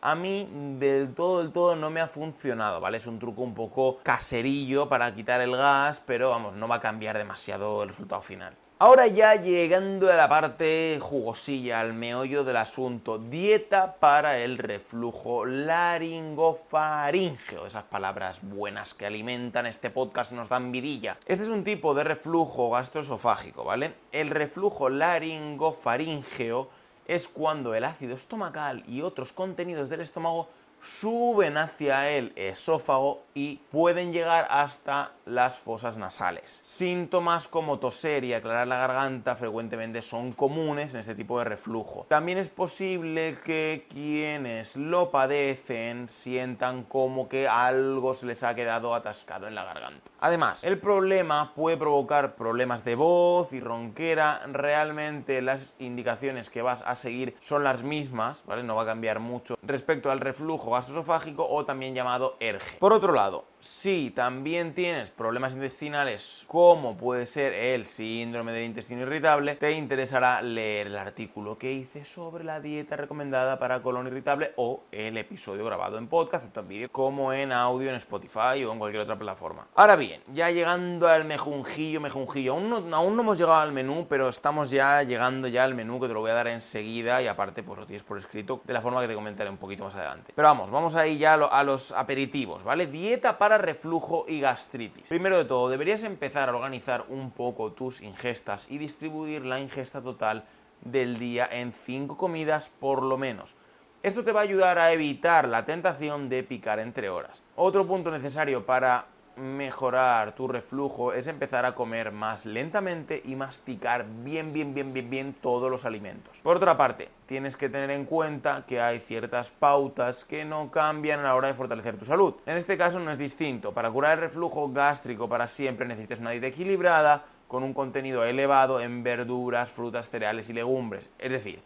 a 0.00 0.14
mí 0.14 0.48
del 0.78 1.14
todo, 1.14 1.42
del 1.42 1.52
todo 1.52 1.76
no 1.76 1.90
me 1.90 2.00
ha 2.00 2.08
funcionado, 2.08 2.80
¿vale? 2.80 2.98
Es 2.98 3.06
un 3.06 3.18
truco 3.18 3.42
un 3.42 3.54
poco 3.54 3.98
caserillo 4.02 4.88
para 4.88 5.14
quitar 5.14 5.40
el 5.40 5.56
gas, 5.56 6.02
pero 6.04 6.30
vamos, 6.30 6.56
no 6.56 6.68
va 6.68 6.76
a 6.76 6.80
cambiar 6.80 7.18
demasiado 7.18 7.82
el 7.82 7.90
resultado 7.90 8.22
final. 8.22 8.54
Ahora 8.82 9.06
ya 9.08 9.34
llegando 9.34 10.10
a 10.10 10.16
la 10.16 10.26
parte 10.26 10.98
jugosilla, 11.02 11.80
al 11.80 11.92
meollo 11.92 12.44
del 12.44 12.56
asunto, 12.56 13.18
dieta 13.18 13.96
para 13.96 14.38
el 14.38 14.56
reflujo 14.56 15.44
laringofaringeo, 15.44 17.66
esas 17.66 17.84
palabras 17.84 18.38
buenas 18.40 18.94
que 18.94 19.04
alimentan 19.04 19.66
este 19.66 19.90
podcast 19.90 20.32
nos 20.32 20.48
dan 20.48 20.72
vidilla. 20.72 21.18
Este 21.26 21.44
es 21.44 21.50
un 21.50 21.62
tipo 21.62 21.92
de 21.92 22.04
reflujo 22.04 22.70
gastroesofágico, 22.70 23.64
¿vale? 23.64 23.92
El 24.12 24.30
reflujo 24.30 24.88
laringofaringeo 24.88 26.70
es 27.10 27.26
cuando 27.26 27.74
el 27.74 27.82
ácido 27.82 28.14
estomacal 28.14 28.84
y 28.86 29.02
otros 29.02 29.32
contenidos 29.32 29.90
del 29.90 30.00
estómago 30.00 30.48
suben 30.80 31.56
hacia 31.56 32.08
el 32.08 32.32
esófago 32.36 33.24
y 33.34 33.56
pueden 33.72 34.12
llegar 34.12 34.46
hasta 34.48 35.10
las 35.26 35.58
fosas 35.58 35.96
nasales. 35.96 36.60
Síntomas 36.62 37.48
como 37.48 37.80
toser 37.80 38.22
y 38.22 38.32
aclarar 38.32 38.68
la 38.68 38.78
garganta 38.78 39.34
frecuentemente 39.34 40.02
son 40.02 40.30
comunes 40.32 40.94
en 40.94 41.00
este 41.00 41.16
tipo 41.16 41.40
de 41.40 41.46
reflujo. 41.46 42.06
También 42.08 42.38
es 42.38 42.48
posible 42.48 43.36
que 43.44 43.88
quienes 43.90 44.76
lo 44.76 45.10
padecen 45.10 46.08
sientan 46.08 46.84
como 46.84 47.28
que 47.28 47.48
algo 47.48 48.14
se 48.14 48.26
les 48.26 48.44
ha 48.44 48.54
quedado 48.54 48.94
atascado 48.94 49.48
en 49.48 49.56
la 49.56 49.64
garganta. 49.64 50.09
Además, 50.22 50.64
el 50.64 50.78
problema 50.78 51.54
puede 51.54 51.78
provocar 51.78 52.34
problemas 52.34 52.84
de 52.84 52.94
voz 52.94 53.52
y 53.54 53.60
ronquera. 53.60 54.42
Realmente 54.52 55.40
las 55.40 55.72
indicaciones 55.78 56.50
que 56.50 56.60
vas 56.60 56.82
a 56.82 56.94
seguir 56.94 57.36
son 57.40 57.64
las 57.64 57.82
mismas, 57.82 58.44
¿vale? 58.46 58.62
No 58.62 58.76
va 58.76 58.82
a 58.82 58.86
cambiar 58.86 59.18
mucho 59.18 59.56
respecto 59.62 60.10
al 60.10 60.20
reflujo 60.20 60.72
gastroesofágico 60.72 61.46
o 61.48 61.64
también 61.64 61.94
llamado 61.94 62.36
ERGE. 62.38 62.76
Por 62.78 62.92
otro 62.92 63.14
lado, 63.14 63.46
si 63.60 64.10
también 64.10 64.74
tienes 64.74 65.10
problemas 65.10 65.52
intestinales 65.52 66.44
como 66.46 66.96
puede 66.96 67.26
ser 67.26 67.52
el 67.52 67.84
síndrome 67.84 68.52
del 68.52 68.64
intestino 68.64 69.02
irritable, 69.02 69.54
te 69.56 69.72
interesará 69.72 70.40
leer 70.40 70.88
el 70.88 70.96
artículo 70.96 71.58
que 71.58 71.72
hice 71.72 72.04
sobre 72.04 72.44
la 72.44 72.60
dieta 72.60 72.96
recomendada 72.96 73.58
para 73.58 73.82
colon 73.82 74.06
irritable 74.06 74.52
o 74.56 74.84
el 74.92 75.16
episodio 75.18 75.64
grabado 75.64 75.98
en 75.98 76.08
podcast, 76.08 76.44
tanto 76.44 76.60
en 76.60 76.68
vídeo 76.68 76.92
como 76.92 77.32
en 77.32 77.52
audio 77.52 77.90
en 77.90 77.96
Spotify 77.96 78.64
o 78.64 78.72
en 78.72 78.78
cualquier 78.78 79.02
otra 79.02 79.18
plataforma. 79.18 79.68
Ahora 79.74 79.96
bien, 79.96 80.22
ya 80.32 80.50
llegando 80.50 81.08
al 81.08 81.24
mejunjillo, 81.24 82.00
mejunjillo, 82.00 82.54
aún 82.54 82.70
no, 82.70 82.96
aún 82.96 83.16
no 83.16 83.22
hemos 83.22 83.36
llegado 83.36 83.60
al 83.60 83.72
menú, 83.72 84.06
pero 84.08 84.28
estamos 84.28 84.70
ya 84.70 85.02
llegando 85.02 85.48
ya 85.48 85.64
al 85.64 85.74
menú 85.74 86.00
que 86.00 86.08
te 86.08 86.14
lo 86.14 86.20
voy 86.20 86.30
a 86.30 86.34
dar 86.34 86.48
enseguida 86.48 87.20
y 87.20 87.26
aparte 87.26 87.62
pues 87.62 87.78
lo 87.78 87.86
tienes 87.86 88.02
por 88.02 88.16
escrito 88.16 88.62
de 88.64 88.72
la 88.72 88.80
forma 88.80 89.02
que 89.02 89.08
te 89.08 89.14
comentaré 89.14 89.50
un 89.50 89.58
poquito 89.58 89.84
más 89.84 89.94
adelante. 89.94 90.32
Pero 90.34 90.48
vamos, 90.48 90.70
vamos 90.70 90.94
ahí 90.94 91.18
ya 91.18 91.34
a 91.34 91.64
los 91.64 91.92
aperitivos, 91.92 92.64
¿vale? 92.64 92.86
Dieta 92.86 93.38
para 93.38 93.49
reflujo 93.58 94.24
y 94.28 94.40
gastritis. 94.40 95.08
Primero 95.08 95.38
de 95.38 95.44
todo, 95.44 95.68
deberías 95.68 96.02
empezar 96.02 96.48
a 96.48 96.56
organizar 96.56 97.04
un 97.08 97.30
poco 97.30 97.72
tus 97.72 98.00
ingestas 98.00 98.66
y 98.68 98.78
distribuir 98.78 99.44
la 99.44 99.60
ingesta 99.60 100.02
total 100.02 100.44
del 100.82 101.18
día 101.18 101.48
en 101.50 101.72
5 101.72 102.16
comidas 102.16 102.70
por 102.80 103.02
lo 103.02 103.18
menos. 103.18 103.54
Esto 104.02 104.24
te 104.24 104.32
va 104.32 104.40
a 104.40 104.44
ayudar 104.44 104.78
a 104.78 104.92
evitar 104.92 105.46
la 105.46 105.66
tentación 105.66 106.28
de 106.28 106.42
picar 106.42 106.78
entre 106.78 107.10
horas. 107.10 107.42
Otro 107.56 107.86
punto 107.86 108.10
necesario 108.10 108.64
para 108.64 109.06
mejorar 109.36 110.34
tu 110.34 110.48
reflujo 110.48 111.12
es 111.12 111.26
empezar 111.26 111.64
a 111.64 111.74
comer 111.74 112.12
más 112.12 112.46
lentamente 112.46 113.22
y 113.24 113.36
masticar 113.36 114.06
bien, 114.22 114.52
bien, 114.52 114.74
bien, 114.74 114.92
bien, 114.92 115.10
bien 115.10 115.34
todos 115.34 115.70
los 115.70 115.84
alimentos. 115.84 116.36
Por 116.42 116.56
otra 116.56 116.76
parte, 116.76 117.08
tienes 117.26 117.56
que 117.56 117.68
tener 117.68 117.90
en 117.90 118.04
cuenta 118.04 118.64
que 118.66 118.80
hay 118.80 118.98
ciertas 118.98 119.50
pautas 119.50 120.24
que 120.24 120.44
no 120.44 120.70
cambian 120.70 121.20
a 121.20 121.24
la 121.24 121.34
hora 121.34 121.48
de 121.48 121.54
fortalecer 121.54 121.96
tu 121.96 122.04
salud. 122.04 122.34
En 122.46 122.56
este 122.56 122.76
caso 122.76 122.98
no 122.98 123.10
es 123.10 123.18
distinto. 123.18 123.72
Para 123.72 123.90
curar 123.90 124.18
el 124.18 124.24
reflujo 124.24 124.70
gástrico 124.70 125.28
para 125.28 125.48
siempre 125.48 125.86
necesitas 125.86 126.20
una 126.20 126.30
dieta 126.30 126.48
equilibrada 126.48 127.24
con 127.48 127.62
un 127.62 127.74
contenido 127.74 128.24
elevado 128.24 128.80
en 128.80 129.02
verduras, 129.02 129.70
frutas, 129.70 130.08
cereales 130.08 130.48
y 130.50 130.52
legumbres. 130.52 131.10
Es 131.18 131.32
decir, 131.32 131.62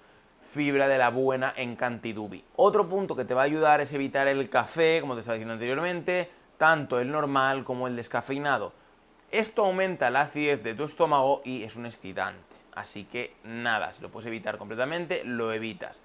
fibra 0.51 0.87
de 0.87 0.99
la 0.99 1.11
buena 1.11 1.53
en 1.57 1.77
cantidubi. 1.77 2.45
Otro 2.57 2.89
punto 2.89 3.17
que 3.17 3.25
te 3.25 3.35
va 3.35 3.43
a 3.43 3.45
ayudar 3.45 3.81
es 3.81 3.93
evitar 3.93 4.29
el 4.29 4.49
café, 4.49 5.01
como 5.01 5.15
te 5.15 5.21
estaba 5.21 5.35
diciendo 5.35 5.55
anteriormente, 5.55 6.31
tanto 6.59 7.01
el 7.01 7.11
normal 7.11 7.65
como 7.65 7.87
el 7.87 7.97
descafeinado. 7.97 8.73
Esto 9.31 9.65
aumenta 9.65 10.11
la 10.11 10.23
acidez 10.23 10.63
de 10.63 10.75
tu 10.75 10.85
estómago 10.85 11.43
y 11.45 11.65
es 11.65 11.77
un 11.77 11.87
excitante. 11.87 12.57
Así 12.75 13.05
que 13.05 13.35
nada, 13.45 13.93
si 13.93 14.03
lo 14.03 14.11
puedes 14.11 14.27
evitar 14.27 14.59
completamente, 14.59 15.23
lo 15.25 15.53
evitas. 15.53 16.01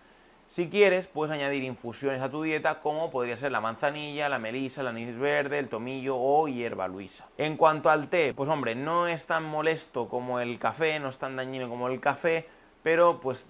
Si 0.48 0.68
quieres, 0.68 1.06
puedes 1.06 1.36
añadir 1.36 1.64
infusiones 1.64 2.24
a 2.24 2.32
tu 2.32 2.42
dieta 2.42 2.80
como 2.80 3.12
podría 3.12 3.38
ser 3.38 3.52
la 3.52 3.62
manzanilla, 3.62 4.30
la 4.30 4.40
melisa, 4.40 4.82
el 4.82 4.88
anís 4.88 5.16
verde, 5.16 5.60
el 5.60 5.70
tomillo 5.70 6.18
o 6.18 6.48
hierba 6.48 6.88
luisa. 6.88 7.28
En 7.38 7.56
cuanto 7.56 7.92
al 7.92 8.08
té, 8.08 8.34
pues 8.34 8.50
hombre, 8.50 8.74
no 8.74 9.08
es 9.08 9.28
tan 9.28 9.44
molesto 9.44 10.10
como 10.10 10.40
el 10.40 10.58
café, 10.58 11.00
no 11.00 11.10
es 11.10 11.20
tan 11.20 11.36
dañino 11.36 11.70
como 11.70 11.88
el 11.88 12.00
café, 12.00 12.48
pero 12.82 13.20
pues 13.20 13.46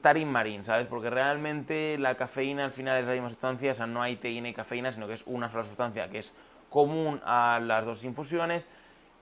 tarín 0.00 0.30
marín, 0.30 0.64
¿sabes? 0.64 0.86
Porque 0.86 1.10
realmente 1.10 1.96
la 1.98 2.16
cafeína 2.16 2.64
al 2.64 2.72
final 2.72 2.98
es 2.98 3.06
la 3.06 3.12
misma 3.12 3.30
sustancia, 3.30 3.72
o 3.72 3.74
sea, 3.74 3.86
no 3.86 4.02
hay 4.02 4.16
teína 4.16 4.48
y 4.48 4.54
cafeína, 4.54 4.92
sino 4.92 5.06
que 5.06 5.14
es 5.14 5.22
una 5.26 5.48
sola 5.48 5.64
sustancia 5.64 6.08
que 6.10 6.18
es 6.18 6.34
común 6.70 7.20
a 7.24 7.60
las 7.62 7.84
dos 7.84 8.04
infusiones. 8.04 8.66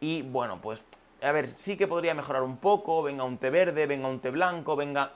Y 0.01 0.23
bueno, 0.23 0.61
pues 0.61 0.83
a 1.23 1.33
ver, 1.33 1.49
sí 1.49 1.77
que 1.77 1.87
podría 1.87 2.15
mejorar 2.15 2.43
un 2.43 2.57
poco, 2.57 3.03
venga 3.03 3.25
un 3.25 3.39
té 3.39 3.51
verde, 3.51 3.87
venga 3.87 4.09
un 4.09 4.21
té 4.21 4.31
blanco, 4.31 4.77
venga... 4.77 5.13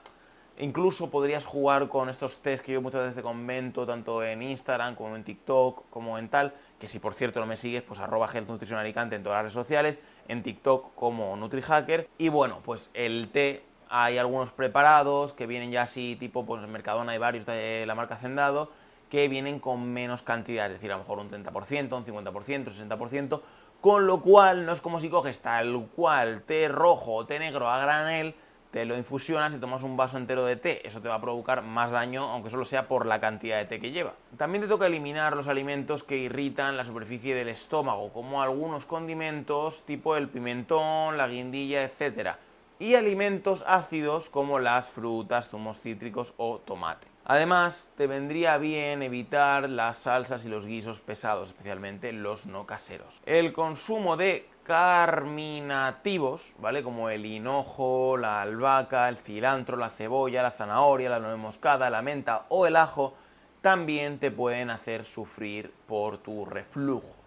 Incluso 0.59 1.11
podrías 1.11 1.45
jugar 1.45 1.87
con 1.87 2.09
estos 2.09 2.39
test 2.39 2.65
que 2.65 2.71
yo 2.71 2.81
muchas 2.81 3.09
veces 3.09 3.21
comento, 3.21 3.85
tanto 3.85 4.23
en 4.23 4.41
Instagram 4.41 4.95
como 4.95 5.15
en 5.15 5.23
TikTok, 5.23 5.87
como 5.91 6.17
en 6.17 6.29
tal, 6.29 6.51
que 6.79 6.87
si 6.87 6.97
por 6.97 7.13
cierto 7.13 7.39
no 7.39 7.45
me 7.45 7.57
sigues, 7.57 7.83
pues 7.83 7.99
arroba 7.99 8.27
Health 8.33 8.49
Alicante 8.73 9.15
en 9.15 9.21
todas 9.21 9.35
las 9.35 9.43
redes 9.43 9.53
sociales, 9.53 9.99
en 10.27 10.41
TikTok 10.41 10.95
como 10.95 11.35
NutriHacker. 11.35 12.09
Y 12.17 12.29
bueno, 12.29 12.61
pues 12.65 12.89
el 12.95 13.29
té, 13.29 13.66
hay 13.89 14.17
algunos 14.17 14.51
preparados 14.51 15.33
que 15.33 15.47
vienen 15.47 15.71
ya 15.71 15.83
así, 15.83 16.15
tipo, 16.15 16.45
pues 16.45 16.63
en 16.63 16.71
Mercadona 16.71 17.13
hay 17.13 17.17
varios 17.17 17.45
de 17.45 17.85
la 17.85 17.95
marca 17.95 18.15
Hacendado, 18.15 18.71
que 19.09 19.27
vienen 19.27 19.59
con 19.59 19.91
menos 19.91 20.21
cantidad, 20.21 20.67
es 20.67 20.73
decir, 20.73 20.91
a 20.91 20.95
lo 20.95 21.03
mejor 21.03 21.19
un 21.19 21.29
30%, 21.29 21.97
un 21.97 22.05
50%, 22.05 22.79
un 22.81 22.89
60%, 22.89 23.41
con 23.81 24.07
lo 24.07 24.21
cual 24.21 24.65
no 24.65 24.73
es 24.73 24.81
como 24.81 24.99
si 24.99 25.09
coges 25.09 25.39
tal 25.41 25.87
cual 25.95 26.41
té 26.41 26.67
rojo 26.67 27.13
o 27.15 27.25
té 27.25 27.39
negro 27.39 27.69
a 27.69 27.79
granel, 27.79 28.35
te 28.71 28.85
lo 28.85 28.97
infusionas 28.97 29.53
y 29.53 29.59
tomas 29.59 29.83
un 29.83 29.95
vaso 29.95 30.17
entero 30.17 30.45
de 30.45 30.55
té. 30.55 30.85
Eso 30.85 31.01
te 31.01 31.07
va 31.07 31.15
a 31.15 31.21
provocar 31.21 31.61
más 31.61 31.91
daño, 31.91 32.23
aunque 32.25 32.49
solo 32.49 32.65
sea 32.65 32.87
por 32.87 33.05
la 33.05 33.19
cantidad 33.19 33.57
de 33.57 33.65
té 33.65 33.79
que 33.79 33.91
lleva. 33.91 34.13
También 34.37 34.61
te 34.61 34.67
toca 34.67 34.87
eliminar 34.87 35.35
los 35.35 35.47
alimentos 35.47 36.03
que 36.03 36.17
irritan 36.17 36.75
la 36.75 36.85
superficie 36.85 37.33
del 37.33 37.47
estómago, 37.47 38.11
como 38.11 38.41
algunos 38.41 38.85
condimentos 38.85 39.83
tipo 39.83 40.15
el 40.17 40.27
pimentón, 40.27 41.17
la 41.17 41.27
guindilla, 41.27 41.83
etc. 41.83 42.35
Y 42.79 42.93
alimentos 42.95 43.63
ácidos 43.65 44.29
como 44.29 44.59
las 44.59 44.87
frutas, 44.87 45.49
zumos 45.49 45.81
cítricos 45.81 46.33
o 46.37 46.59
tomate. 46.59 47.07
Además, 47.25 47.89
te 47.97 48.07
vendría 48.07 48.57
bien 48.57 49.01
evitar 49.01 49.69
las 49.69 49.97
salsas 49.97 50.45
y 50.45 50.49
los 50.49 50.65
guisos 50.65 51.01
pesados, 51.01 51.49
especialmente 51.49 52.13
los 52.13 52.45
no 52.45 52.65
caseros. 52.65 53.21
El 53.25 53.51
consumo 53.51 54.15
de 54.15 54.47
carminativos, 54.63 56.53
¿vale? 56.59 56.83
Como 56.83 57.09
el 57.09 57.25
hinojo, 57.25 58.15
la 58.15 58.41
albahaca, 58.41 59.09
el 59.09 59.17
cilantro, 59.17 59.75
la 59.75 59.89
cebolla, 59.89 60.43
la 60.43 60.51
zanahoria, 60.51 61.09
la 61.09 61.19
nuez 61.19 61.37
moscada, 61.37 61.89
la 61.89 62.01
menta 62.01 62.45
o 62.49 62.67
el 62.67 62.75
ajo, 62.75 63.15
también 63.61 64.19
te 64.19 64.29
pueden 64.31 64.69
hacer 64.69 65.03
sufrir 65.03 65.73
por 65.87 66.19
tu 66.19 66.45
reflujo. 66.45 67.26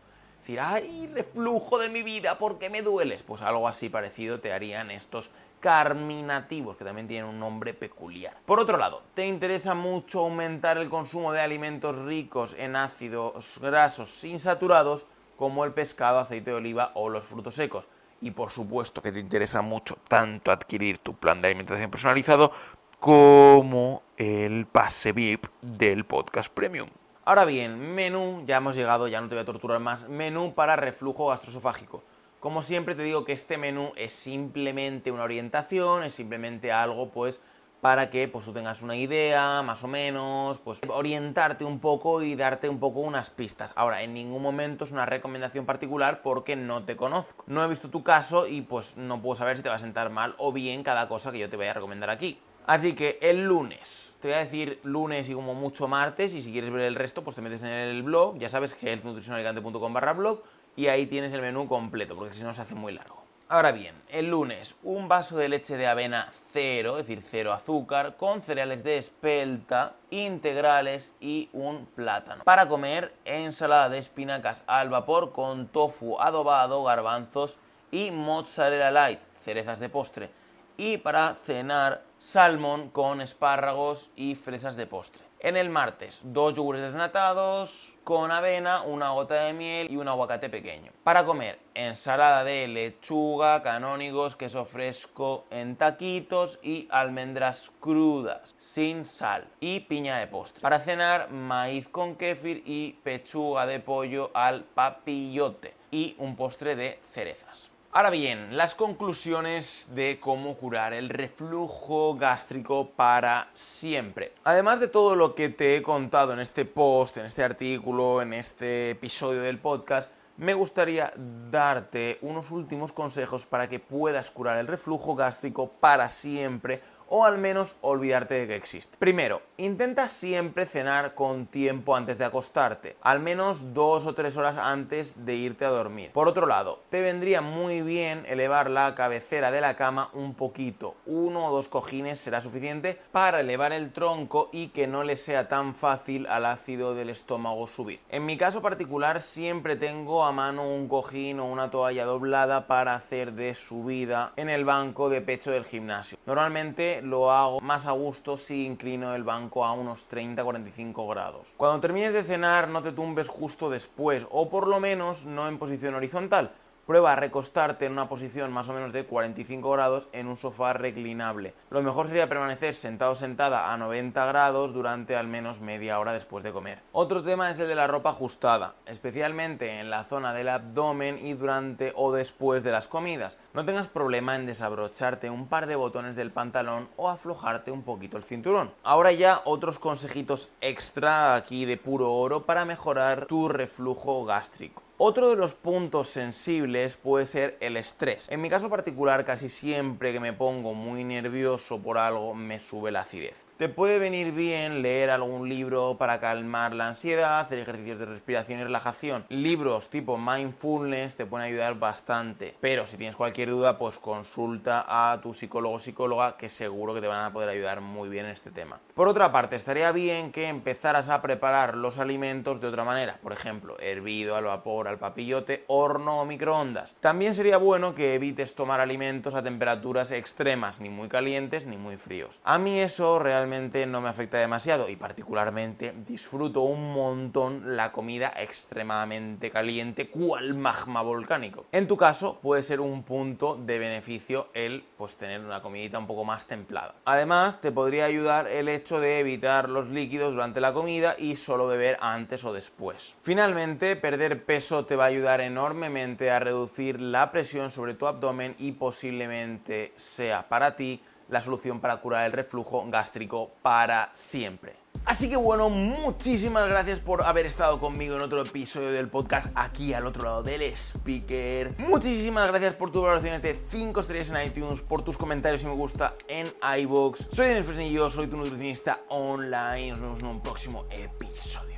¡Ay, 0.58 1.10
reflujo 1.14 1.78
de 1.78 1.88
mi 1.88 2.02
vida! 2.02 2.38
¿Por 2.38 2.58
qué 2.58 2.70
me 2.70 2.82
dueles? 2.82 3.22
Pues 3.22 3.42
algo 3.42 3.68
así 3.68 3.88
parecido 3.88 4.40
te 4.40 4.52
harían 4.52 4.90
estos 4.90 5.30
carminativos, 5.60 6.76
que 6.76 6.84
también 6.84 7.06
tienen 7.06 7.28
un 7.28 7.38
nombre 7.38 7.74
peculiar. 7.74 8.36
Por 8.46 8.58
otro 8.58 8.78
lado, 8.78 9.02
¿te 9.14 9.26
interesa 9.26 9.74
mucho 9.74 10.20
aumentar 10.20 10.78
el 10.78 10.88
consumo 10.88 11.32
de 11.32 11.40
alimentos 11.40 11.96
ricos 11.96 12.56
en 12.58 12.76
ácidos 12.76 13.58
grasos 13.60 14.24
insaturados 14.24 15.06
como 15.36 15.64
el 15.64 15.72
pescado, 15.72 16.18
aceite 16.18 16.50
de 16.50 16.56
oliva 16.56 16.92
o 16.94 17.08
los 17.08 17.24
frutos 17.24 17.54
secos? 17.54 17.86
Y 18.22 18.32
por 18.32 18.50
supuesto 18.50 19.00
que 19.00 19.12
te 19.12 19.20
interesa 19.20 19.62
mucho 19.62 19.96
tanto 20.08 20.50
adquirir 20.50 20.98
tu 20.98 21.14
plan 21.14 21.40
de 21.40 21.48
alimentación 21.48 21.90
personalizado 21.90 22.52
como 22.98 24.02
el 24.18 24.66
pase 24.66 25.12
VIP 25.12 25.46
del 25.62 26.04
podcast 26.04 26.52
premium. 26.52 26.88
Ahora 27.26 27.44
bien, 27.44 27.94
menú, 27.94 28.42
ya 28.46 28.56
hemos 28.56 28.74
llegado, 28.74 29.06
ya 29.06 29.20
no 29.20 29.28
te 29.28 29.34
voy 29.34 29.42
a 29.42 29.44
torturar 29.44 29.78
más, 29.78 30.08
menú 30.08 30.54
para 30.54 30.76
reflujo 30.76 31.26
gastroesofágico. 31.26 32.02
Como 32.40 32.62
siempre 32.62 32.94
te 32.94 33.02
digo 33.02 33.26
que 33.26 33.34
este 33.34 33.58
menú 33.58 33.92
es 33.96 34.12
simplemente 34.12 35.10
una 35.10 35.24
orientación, 35.24 36.02
es 36.02 36.14
simplemente 36.14 36.72
algo 36.72 37.10
pues 37.10 37.42
para 37.82 38.08
que 38.08 38.26
pues 38.26 38.46
tú 38.46 38.54
tengas 38.54 38.80
una 38.80 38.96
idea, 38.96 39.60
más 39.62 39.84
o 39.84 39.86
menos, 39.86 40.60
pues 40.60 40.80
orientarte 40.88 41.66
un 41.66 41.78
poco 41.78 42.22
y 42.22 42.36
darte 42.36 42.70
un 42.70 42.80
poco 42.80 43.00
unas 43.00 43.28
pistas. 43.28 43.74
Ahora, 43.76 44.02
en 44.02 44.14
ningún 44.14 44.40
momento 44.40 44.86
es 44.86 44.90
una 44.90 45.04
recomendación 45.04 45.66
particular 45.66 46.22
porque 46.22 46.56
no 46.56 46.84
te 46.84 46.96
conozco. 46.96 47.44
No 47.46 47.62
he 47.62 47.68
visto 47.68 47.90
tu 47.90 48.02
caso 48.02 48.46
y 48.46 48.62
pues 48.62 48.96
no 48.96 49.20
puedo 49.20 49.36
saber 49.36 49.58
si 49.58 49.62
te 49.62 49.68
va 49.68 49.74
a 49.74 49.80
sentar 49.80 50.08
mal 50.08 50.34
o 50.38 50.52
bien 50.52 50.82
cada 50.82 51.06
cosa 51.06 51.32
que 51.32 51.38
yo 51.38 51.50
te 51.50 51.58
voy 51.58 51.66
a 51.66 51.74
recomendar 51.74 52.08
aquí. 52.08 52.40
Así 52.70 52.92
que 52.92 53.18
el 53.20 53.46
lunes, 53.46 54.14
te 54.20 54.28
voy 54.28 54.36
a 54.36 54.44
decir 54.44 54.78
lunes 54.84 55.28
y 55.28 55.34
como 55.34 55.54
mucho 55.54 55.88
martes 55.88 56.32
y 56.34 56.40
si 56.40 56.52
quieres 56.52 56.70
ver 56.70 56.82
el 56.82 56.94
resto 56.94 57.24
pues 57.24 57.34
te 57.34 57.42
metes 57.42 57.64
en 57.64 57.70
el 57.70 58.04
blog, 58.04 58.38
ya 58.38 58.48
sabes 58.48 58.76
nutricionalicante.com 59.02 59.92
barra 59.92 60.12
blog 60.12 60.40
y 60.76 60.86
ahí 60.86 61.06
tienes 61.06 61.32
el 61.32 61.40
menú 61.40 61.66
completo, 61.66 62.14
porque 62.14 62.32
si 62.32 62.44
no 62.44 62.54
se 62.54 62.62
hace 62.62 62.76
muy 62.76 62.92
largo. 62.92 63.24
Ahora 63.48 63.72
bien, 63.72 63.96
el 64.08 64.30
lunes, 64.30 64.76
un 64.84 65.08
vaso 65.08 65.36
de 65.36 65.48
leche 65.48 65.76
de 65.76 65.88
avena 65.88 66.32
cero, 66.52 67.00
es 67.00 67.08
decir, 67.08 67.24
cero 67.28 67.52
azúcar, 67.52 68.16
con 68.16 68.40
cereales 68.40 68.84
de 68.84 68.98
espelta, 68.98 69.94
integrales 70.10 71.12
y 71.18 71.48
un 71.52 71.86
plátano. 71.86 72.44
Para 72.44 72.68
comer, 72.68 73.12
ensalada 73.24 73.88
de 73.88 73.98
espinacas 73.98 74.62
al 74.68 74.90
vapor 74.90 75.32
con 75.32 75.66
tofu 75.66 76.20
adobado, 76.20 76.84
garbanzos 76.84 77.56
y 77.90 78.12
mozzarella 78.12 78.92
light, 78.92 79.18
cerezas 79.44 79.80
de 79.80 79.88
postre. 79.88 80.39
Y 80.82 80.96
para 80.96 81.34
cenar, 81.34 82.04
salmón 82.16 82.88
con 82.88 83.20
espárragos 83.20 84.08
y 84.16 84.34
fresas 84.34 84.76
de 84.76 84.86
postre. 84.86 85.22
En 85.38 85.58
el 85.58 85.68
martes, 85.68 86.22
dos 86.24 86.54
yogures 86.54 86.80
desnatados 86.80 87.94
con 88.02 88.30
avena, 88.30 88.80
una 88.80 89.10
gota 89.10 89.44
de 89.44 89.52
miel 89.52 89.90
y 89.90 89.98
un 89.98 90.08
aguacate 90.08 90.48
pequeño. 90.48 90.90
Para 91.04 91.26
comer, 91.26 91.58
ensalada 91.74 92.44
de 92.44 92.66
lechuga, 92.66 93.62
canónigos, 93.62 94.36
queso 94.36 94.64
fresco 94.64 95.44
en 95.50 95.76
taquitos 95.76 96.58
y 96.62 96.88
almendras 96.90 97.70
crudas, 97.78 98.54
sin 98.56 99.04
sal 99.04 99.48
y 99.60 99.80
piña 99.80 100.16
de 100.16 100.28
postre. 100.28 100.62
Para 100.62 100.80
cenar, 100.80 101.30
maíz 101.30 101.88
con 101.88 102.16
kéfir 102.16 102.62
y 102.64 102.92
pechuga 103.04 103.66
de 103.66 103.80
pollo 103.80 104.30
al 104.32 104.62
papillote 104.62 105.74
y 105.90 106.14
un 106.16 106.36
postre 106.36 106.74
de 106.74 106.98
cerezas. 107.02 107.70
Ahora 107.92 108.10
bien, 108.10 108.56
las 108.56 108.76
conclusiones 108.76 109.88
de 109.96 110.20
cómo 110.20 110.54
curar 110.54 110.92
el 110.92 111.08
reflujo 111.08 112.14
gástrico 112.14 112.90
para 112.90 113.50
siempre. 113.52 114.32
Además 114.44 114.78
de 114.78 114.86
todo 114.86 115.16
lo 115.16 115.34
que 115.34 115.48
te 115.48 115.74
he 115.74 115.82
contado 115.82 116.32
en 116.32 116.38
este 116.38 116.64
post, 116.64 117.16
en 117.16 117.26
este 117.26 117.42
artículo, 117.42 118.22
en 118.22 118.32
este 118.32 118.90
episodio 118.90 119.40
del 119.42 119.58
podcast, 119.58 120.08
me 120.36 120.54
gustaría 120.54 121.12
darte 121.50 122.18
unos 122.22 122.52
últimos 122.52 122.92
consejos 122.92 123.44
para 123.44 123.68
que 123.68 123.80
puedas 123.80 124.30
curar 124.30 124.58
el 124.58 124.68
reflujo 124.68 125.16
gástrico 125.16 125.72
para 125.72 126.10
siempre 126.10 126.80
o 127.10 127.24
al 127.24 127.38
menos 127.38 127.76
olvidarte 127.82 128.34
de 128.34 128.46
que 128.46 128.56
existe. 128.56 128.96
Primero, 128.98 129.42
intenta 129.58 130.08
siempre 130.08 130.64
cenar 130.64 131.14
con 131.14 131.46
tiempo 131.46 131.96
antes 131.96 132.16
de 132.16 132.24
acostarte, 132.24 132.96
al 133.02 133.20
menos 133.20 133.74
dos 133.74 134.06
o 134.06 134.14
tres 134.14 134.36
horas 134.36 134.56
antes 134.56 135.26
de 135.26 135.34
irte 135.34 135.64
a 135.64 135.70
dormir. 135.70 136.12
Por 136.12 136.28
otro 136.28 136.46
lado, 136.46 136.80
te 136.88 137.02
vendría 137.02 137.42
muy 137.42 137.82
bien 137.82 138.24
elevar 138.26 138.70
la 138.70 138.94
cabecera 138.94 139.50
de 139.50 139.60
la 139.60 139.76
cama 139.76 140.10
un 140.14 140.34
poquito, 140.34 140.94
uno 141.04 141.46
o 141.46 141.50
dos 141.50 141.68
cojines 141.68 142.20
será 142.20 142.40
suficiente 142.40 142.98
para 143.12 143.40
elevar 143.40 143.72
el 143.72 143.92
tronco 143.92 144.48
y 144.52 144.68
que 144.68 144.86
no 144.86 145.02
le 145.02 145.16
sea 145.16 145.48
tan 145.48 145.74
fácil 145.74 146.26
al 146.28 146.46
ácido 146.46 146.94
del 146.94 147.10
estómago 147.10 147.66
subir. 147.66 148.00
En 148.08 148.24
mi 148.24 148.36
caso 148.36 148.62
particular 148.62 149.20
siempre 149.20 149.74
tengo 149.74 150.24
a 150.24 150.32
mano 150.32 150.68
un 150.68 150.88
cojín 150.88 151.40
o 151.40 151.46
una 151.46 151.70
toalla 151.70 152.04
doblada 152.04 152.68
para 152.68 152.94
hacer 152.94 153.32
de 153.32 153.56
subida 153.56 154.32
en 154.36 154.48
el 154.48 154.64
banco 154.64 155.08
de 155.08 155.20
pecho 155.20 155.50
del 155.50 155.64
gimnasio. 155.64 156.16
Normalmente 156.24 156.99
lo 157.02 157.30
hago 157.30 157.60
más 157.60 157.86
a 157.86 157.92
gusto 157.92 158.36
si 158.36 158.66
inclino 158.66 159.14
el 159.14 159.24
banco 159.24 159.64
a 159.64 159.72
unos 159.72 160.08
30-45 160.08 161.08
grados. 161.10 161.48
Cuando 161.56 161.80
termines 161.80 162.12
de 162.12 162.22
cenar 162.22 162.68
no 162.68 162.82
te 162.82 162.92
tumbes 162.92 163.28
justo 163.28 163.70
después 163.70 164.26
o 164.30 164.48
por 164.48 164.66
lo 164.68 164.80
menos 164.80 165.24
no 165.24 165.48
en 165.48 165.58
posición 165.58 165.94
horizontal 165.94 166.52
Prueba 166.90 167.12
a 167.12 167.14
recostarte 167.14 167.86
en 167.86 167.92
una 167.92 168.08
posición 168.08 168.50
más 168.50 168.68
o 168.68 168.72
menos 168.72 168.92
de 168.92 169.04
45 169.04 169.70
grados 169.70 170.08
en 170.10 170.26
un 170.26 170.36
sofá 170.36 170.72
reclinable. 170.72 171.54
Lo 171.70 171.82
mejor 171.82 172.08
sería 172.08 172.28
permanecer 172.28 172.74
sentado 172.74 173.12
o 173.12 173.14
sentada 173.14 173.72
a 173.72 173.76
90 173.76 174.26
grados 174.26 174.74
durante 174.74 175.14
al 175.14 175.28
menos 175.28 175.60
media 175.60 176.00
hora 176.00 176.12
después 176.12 176.42
de 176.42 176.50
comer. 176.50 176.82
Otro 176.90 177.22
tema 177.22 177.48
es 177.52 177.60
el 177.60 177.68
de 177.68 177.76
la 177.76 177.86
ropa 177.86 178.10
ajustada, 178.10 178.74
especialmente 178.86 179.78
en 179.78 179.88
la 179.88 180.02
zona 180.02 180.34
del 180.34 180.48
abdomen 180.48 181.24
y 181.24 181.34
durante 181.34 181.92
o 181.94 182.10
después 182.10 182.64
de 182.64 182.72
las 182.72 182.88
comidas. 182.88 183.36
No 183.54 183.64
tengas 183.64 183.86
problema 183.86 184.34
en 184.34 184.46
desabrocharte 184.46 185.30
un 185.30 185.46
par 185.46 185.68
de 185.68 185.76
botones 185.76 186.16
del 186.16 186.32
pantalón 186.32 186.88
o 186.96 187.08
aflojarte 187.08 187.70
un 187.70 187.84
poquito 187.84 188.16
el 188.16 188.24
cinturón. 188.24 188.72
Ahora 188.82 189.12
ya 189.12 189.42
otros 189.44 189.78
consejitos 189.78 190.50
extra 190.60 191.36
aquí 191.36 191.66
de 191.66 191.76
puro 191.76 192.12
oro 192.12 192.46
para 192.46 192.64
mejorar 192.64 193.26
tu 193.26 193.48
reflujo 193.48 194.24
gástrico. 194.24 194.82
Otro 195.02 195.30
de 195.30 195.36
los 195.36 195.54
puntos 195.54 196.10
sensibles 196.10 196.98
puede 196.98 197.24
ser 197.24 197.56
el 197.60 197.78
estrés. 197.78 198.28
En 198.28 198.42
mi 198.42 198.50
caso 198.50 198.68
particular, 198.68 199.24
casi 199.24 199.48
siempre 199.48 200.12
que 200.12 200.20
me 200.20 200.34
pongo 200.34 200.74
muy 200.74 201.04
nervioso 201.04 201.80
por 201.80 201.96
algo, 201.96 202.34
me 202.34 202.60
sube 202.60 202.92
la 202.92 203.00
acidez. 203.00 203.46
Te 203.60 203.68
puede 203.68 203.98
venir 203.98 204.32
bien 204.32 204.80
leer 204.80 205.10
algún 205.10 205.46
libro 205.46 205.98
para 205.98 206.18
calmar 206.18 206.72
la 206.72 206.88
ansiedad, 206.88 207.40
hacer 207.40 207.58
ejercicios 207.58 207.98
de 207.98 208.06
respiración 208.06 208.58
y 208.58 208.64
relajación. 208.64 209.26
Libros 209.28 209.90
tipo 209.90 210.16
mindfulness 210.16 211.16
te 211.16 211.26
pueden 211.26 211.46
ayudar 211.46 211.78
bastante. 211.78 212.56
Pero 212.62 212.86
si 212.86 212.96
tienes 212.96 213.16
cualquier 213.16 213.50
duda, 213.50 213.76
pues 213.76 213.98
consulta 213.98 214.86
a 214.88 215.20
tu 215.20 215.34
psicólogo 215.34 215.74
o 215.74 215.78
psicóloga 215.78 216.38
que 216.38 216.48
seguro 216.48 216.94
que 216.94 217.02
te 217.02 217.06
van 217.06 217.22
a 217.22 217.34
poder 217.34 217.50
ayudar 217.50 217.82
muy 217.82 218.08
bien 218.08 218.24
en 218.24 218.30
este 218.30 218.50
tema. 218.50 218.80
Por 218.94 219.08
otra 219.08 219.30
parte, 219.30 219.56
estaría 219.56 219.92
bien 219.92 220.32
que 220.32 220.48
empezaras 220.48 221.10
a 221.10 221.20
preparar 221.20 221.76
los 221.76 221.98
alimentos 221.98 222.62
de 222.62 222.68
otra 222.68 222.84
manera. 222.84 223.18
Por 223.22 223.34
ejemplo, 223.34 223.76
hervido, 223.78 224.36
al 224.36 224.44
vapor, 224.44 224.88
al 224.88 224.98
papillote, 224.98 225.64
horno 225.66 226.22
o 226.22 226.24
microondas. 226.24 226.94
También 227.00 227.34
sería 227.34 227.58
bueno 227.58 227.94
que 227.94 228.14
evites 228.14 228.54
tomar 228.54 228.80
alimentos 228.80 229.34
a 229.34 229.42
temperaturas 229.42 230.12
extremas, 230.12 230.80
ni 230.80 230.88
muy 230.88 231.08
calientes 231.08 231.66
ni 231.66 231.76
muy 231.76 231.98
fríos. 231.98 232.40
A 232.42 232.56
mí 232.56 232.80
eso 232.80 233.18
realmente 233.18 233.49
no 233.50 234.00
me 234.00 234.08
afecta 234.08 234.38
demasiado 234.38 234.88
y 234.88 234.94
particularmente 234.94 235.92
disfruto 236.06 236.60
un 236.60 236.92
montón 236.92 237.76
la 237.76 237.90
comida 237.90 238.32
extremadamente 238.36 239.50
caliente 239.50 240.08
cual 240.08 240.54
magma 240.54 241.02
volcánico. 241.02 241.66
En 241.72 241.88
tu 241.88 241.96
caso 241.96 242.38
puede 242.40 242.62
ser 242.62 242.80
un 242.80 243.02
punto 243.02 243.56
de 243.56 243.80
beneficio 243.80 244.50
el 244.54 244.84
pues 244.96 245.16
tener 245.16 245.40
una 245.40 245.62
comidita 245.62 245.98
un 245.98 246.06
poco 246.06 246.24
más 246.24 246.46
templada. 246.46 246.94
Además 247.04 247.60
te 247.60 247.72
podría 247.72 248.04
ayudar 248.04 248.46
el 248.46 248.68
hecho 248.68 249.00
de 249.00 249.18
evitar 249.18 249.68
los 249.68 249.88
líquidos 249.88 250.32
durante 250.32 250.60
la 250.60 250.72
comida 250.72 251.16
y 251.18 251.34
solo 251.34 251.66
beber 251.66 251.96
antes 252.00 252.44
o 252.44 252.52
después. 252.52 253.16
Finalmente, 253.22 253.96
perder 253.96 254.44
peso 254.44 254.86
te 254.86 254.94
va 254.94 255.04
a 255.04 255.08
ayudar 255.08 255.40
enormemente 255.40 256.30
a 256.30 256.38
reducir 256.38 257.00
la 257.00 257.32
presión 257.32 257.72
sobre 257.72 257.94
tu 257.94 258.06
abdomen 258.06 258.54
y 258.60 258.72
posiblemente 258.72 259.92
sea 259.96 260.48
para 260.48 260.76
ti 260.76 261.02
la 261.30 261.42
solución 261.42 261.80
para 261.80 261.96
curar 261.98 262.26
el 262.26 262.32
reflujo 262.32 262.84
gástrico 262.88 263.52
para 263.62 264.10
siempre. 264.12 264.74
Así 265.04 265.30
que 265.30 265.36
bueno, 265.36 265.70
muchísimas 265.70 266.68
gracias 266.68 266.98
por 266.98 267.22
haber 267.22 267.46
estado 267.46 267.80
conmigo 267.80 268.16
en 268.16 268.22
otro 268.22 268.42
episodio 268.42 268.92
del 268.92 269.08
podcast 269.08 269.48
aquí 269.54 269.94
al 269.94 270.06
otro 270.06 270.24
lado 270.24 270.42
del 270.42 270.62
speaker. 270.62 271.74
Muchísimas 271.78 272.48
gracias 272.48 272.74
por 272.74 272.92
tus 272.92 273.02
valoraciones 273.02 273.42
de 273.42 273.58
5 273.70 274.00
estrellas 274.00 274.30
en 274.30 274.46
iTunes, 274.46 274.82
por 274.82 275.02
tus 275.02 275.16
comentarios 275.16 275.62
y 275.62 275.66
me 275.66 275.74
gusta 275.74 276.14
en 276.28 276.52
iBox. 276.80 277.28
Soy 277.32 277.46
Daniel 277.46 277.64
Fresnillo, 277.64 278.10
soy 278.10 278.26
tu 278.26 278.36
nutricionista 278.36 279.00
online. 279.08 279.92
Nos 279.92 280.00
vemos 280.00 280.20
en 280.20 280.26
un 280.26 280.42
próximo 280.42 280.84
episodio. 280.90 281.69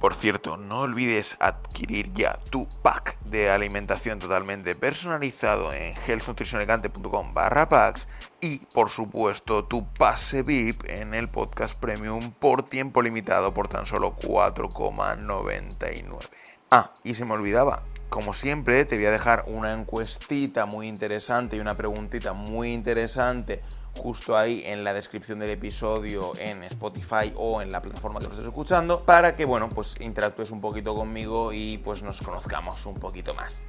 Por 0.00 0.14
cierto, 0.14 0.58
no 0.58 0.80
olvides 0.80 1.36
adquirir 1.40 2.12
ya 2.12 2.38
tu 2.50 2.68
pack 2.82 3.18
de 3.20 3.50
alimentación 3.50 4.18
totalmente 4.18 4.74
personalizado 4.74 5.72
en 5.72 5.94
healthnutritionelegante.com 6.06 7.32
barra 7.32 7.68
packs 7.68 8.06
y 8.40 8.58
por 8.58 8.90
supuesto 8.90 9.64
tu 9.64 9.90
pase 9.94 10.42
VIP 10.42 10.84
en 10.86 11.14
el 11.14 11.28
podcast 11.28 11.80
premium 11.80 12.32
por 12.32 12.62
tiempo 12.62 13.00
limitado 13.00 13.54
por 13.54 13.68
tan 13.68 13.86
solo 13.86 14.16
4,99. 14.16 16.28
Ah, 16.70 16.92
y 17.02 17.14
se 17.14 17.24
me 17.24 17.32
olvidaba, 17.32 17.82
como 18.10 18.34
siempre 18.34 18.84
te 18.84 18.96
voy 18.96 19.06
a 19.06 19.10
dejar 19.10 19.44
una 19.46 19.72
encuestita 19.72 20.66
muy 20.66 20.88
interesante 20.88 21.56
y 21.56 21.60
una 21.60 21.76
preguntita 21.76 22.34
muy 22.34 22.72
interesante 22.72 23.62
justo 23.96 24.36
ahí 24.36 24.62
en 24.64 24.84
la 24.84 24.92
descripción 24.92 25.38
del 25.38 25.50
episodio 25.50 26.32
en 26.38 26.62
Spotify 26.64 27.32
o 27.36 27.60
en 27.62 27.70
la 27.70 27.82
plataforma 27.82 28.20
que 28.20 28.26
lo 28.26 28.32
estés 28.32 28.46
escuchando 28.46 29.04
para 29.04 29.36
que, 29.36 29.44
bueno, 29.44 29.68
pues 29.68 29.94
interactúes 30.00 30.50
un 30.50 30.60
poquito 30.60 30.94
conmigo 30.94 31.52
y 31.52 31.78
pues 31.78 32.02
nos 32.02 32.20
conozcamos 32.22 32.86
un 32.86 32.94
poquito 32.94 33.34
más. 33.34 33.62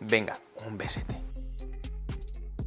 Venga, 0.00 0.38
un 0.66 0.76
besete. 0.76 1.33